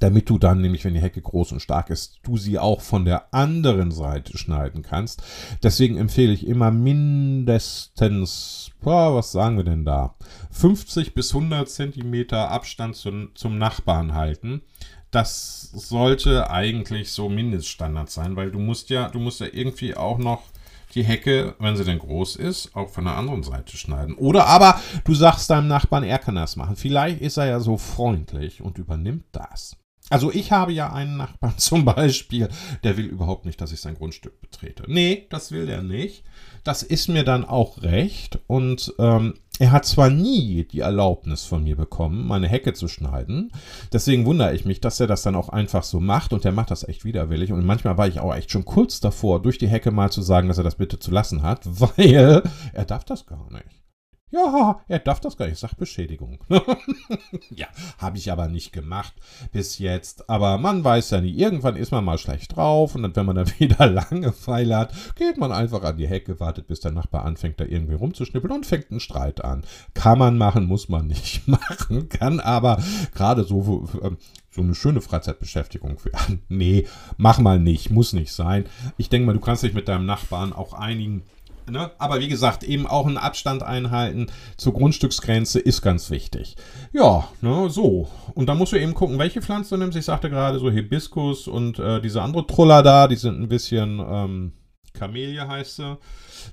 [0.00, 3.04] damit du dann nämlich, wenn die Hecke groß und stark ist, du sie auch von
[3.04, 5.22] der anderen Seite schneiden kannst.
[5.62, 10.14] Deswegen empfehle ich immer mindestens, boah, was sagen wir denn da,
[10.50, 14.62] 50 bis 100 Zentimeter Abstand zum, zum Nachbarn halten.
[15.10, 20.16] Das sollte eigentlich so Mindeststandard sein, weil du musst ja, du musst ja irgendwie auch
[20.16, 20.44] noch
[20.94, 24.14] die Hecke, wenn sie denn groß ist, auch von der anderen Seite schneiden.
[24.14, 26.76] Oder aber du sagst deinem Nachbarn, er kann das machen.
[26.76, 29.76] Vielleicht ist er ja so freundlich und übernimmt das.
[30.10, 32.48] Also ich habe ja einen Nachbarn zum Beispiel,
[32.84, 34.84] der will überhaupt nicht, dass ich sein Grundstück betrete.
[34.86, 36.24] Nee, das will er nicht.
[36.64, 38.38] Das ist mir dann auch recht.
[38.46, 43.52] Und ähm, er hat zwar nie die Erlaubnis von mir bekommen, meine Hecke zu schneiden.
[43.92, 46.72] Deswegen wundere ich mich, dass er das dann auch einfach so macht und er macht
[46.72, 47.52] das echt widerwillig.
[47.52, 50.48] Und manchmal war ich auch echt schon kurz davor, durch die Hecke mal zu sagen,
[50.48, 52.42] dass er das bitte zu lassen hat, weil
[52.72, 53.81] er darf das gar nicht.
[54.32, 55.58] Ja, er darf das gar nicht.
[55.58, 56.38] Sachbeschädigung.
[57.50, 57.66] ja,
[57.98, 59.12] habe ich aber nicht gemacht
[59.52, 60.30] bis jetzt.
[60.30, 61.34] Aber man weiß ja nie.
[61.34, 65.36] Irgendwann ist man mal schlecht drauf und dann, wenn man dann wieder Langeweile hat, geht
[65.36, 68.90] man einfach an die Hecke, wartet, bis der Nachbar anfängt, da irgendwie rumzuschnippeln und fängt
[68.90, 69.64] einen Streit an.
[69.92, 72.08] Kann man machen, muss man nicht machen.
[72.08, 72.82] Kann aber
[73.14, 74.16] gerade so ähm,
[74.50, 76.10] so eine schöne Freizeitbeschäftigung für.
[76.48, 78.66] nee, mach mal nicht, muss nicht sein.
[78.98, 81.22] Ich denke mal, du kannst dich mit deinem Nachbarn auch einigen
[81.70, 81.90] Ne?
[81.98, 86.56] Aber wie gesagt, eben auch einen Abstand einhalten zur Grundstücksgrenze ist ganz wichtig.
[86.92, 88.08] Ja, ne, so.
[88.34, 89.96] Und dann musst du eben gucken, welche Pflanze du nimmst.
[89.96, 94.00] Ich sagte gerade so Hibiskus und äh, diese andere Truller da, die sind ein bisschen,
[94.04, 94.52] ähm,
[94.92, 95.98] Kamelie heißt sie.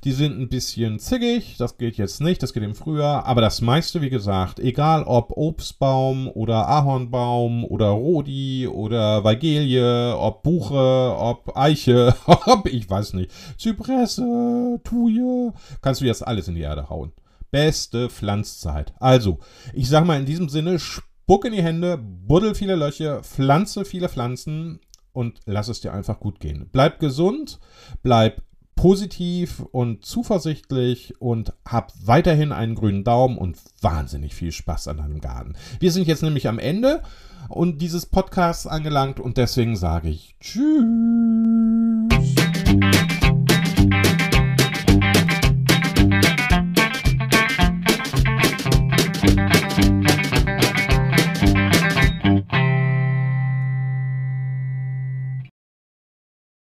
[0.03, 3.61] Die sind ein bisschen zickig, das geht jetzt nicht, das geht im Frühjahr, aber das
[3.61, 11.57] meiste, wie gesagt, egal ob Obstbaum oder Ahornbaum oder Rodi oder Weigelie, ob Buche, ob
[11.57, 17.11] Eiche, ob, ich weiß nicht, Zypresse, Thuje, kannst du jetzt alles in die Erde hauen.
[17.51, 18.93] Beste Pflanzzeit.
[18.99, 19.39] Also,
[19.73, 24.07] ich sag mal in diesem Sinne, spuck in die Hände, buddel viele Löcher, pflanze viele
[24.07, 24.79] Pflanzen
[25.13, 26.69] und lass es dir einfach gut gehen.
[26.71, 27.59] Bleib gesund,
[28.03, 28.41] bleib
[28.75, 35.19] positiv und zuversichtlich und hab weiterhin einen grünen Daumen und wahnsinnig viel Spaß an deinem
[35.19, 35.55] Garten.
[35.81, 37.03] Wir sind jetzt nämlich am Ende
[37.49, 40.85] und dieses Podcasts angelangt und deswegen sage ich Tschüss.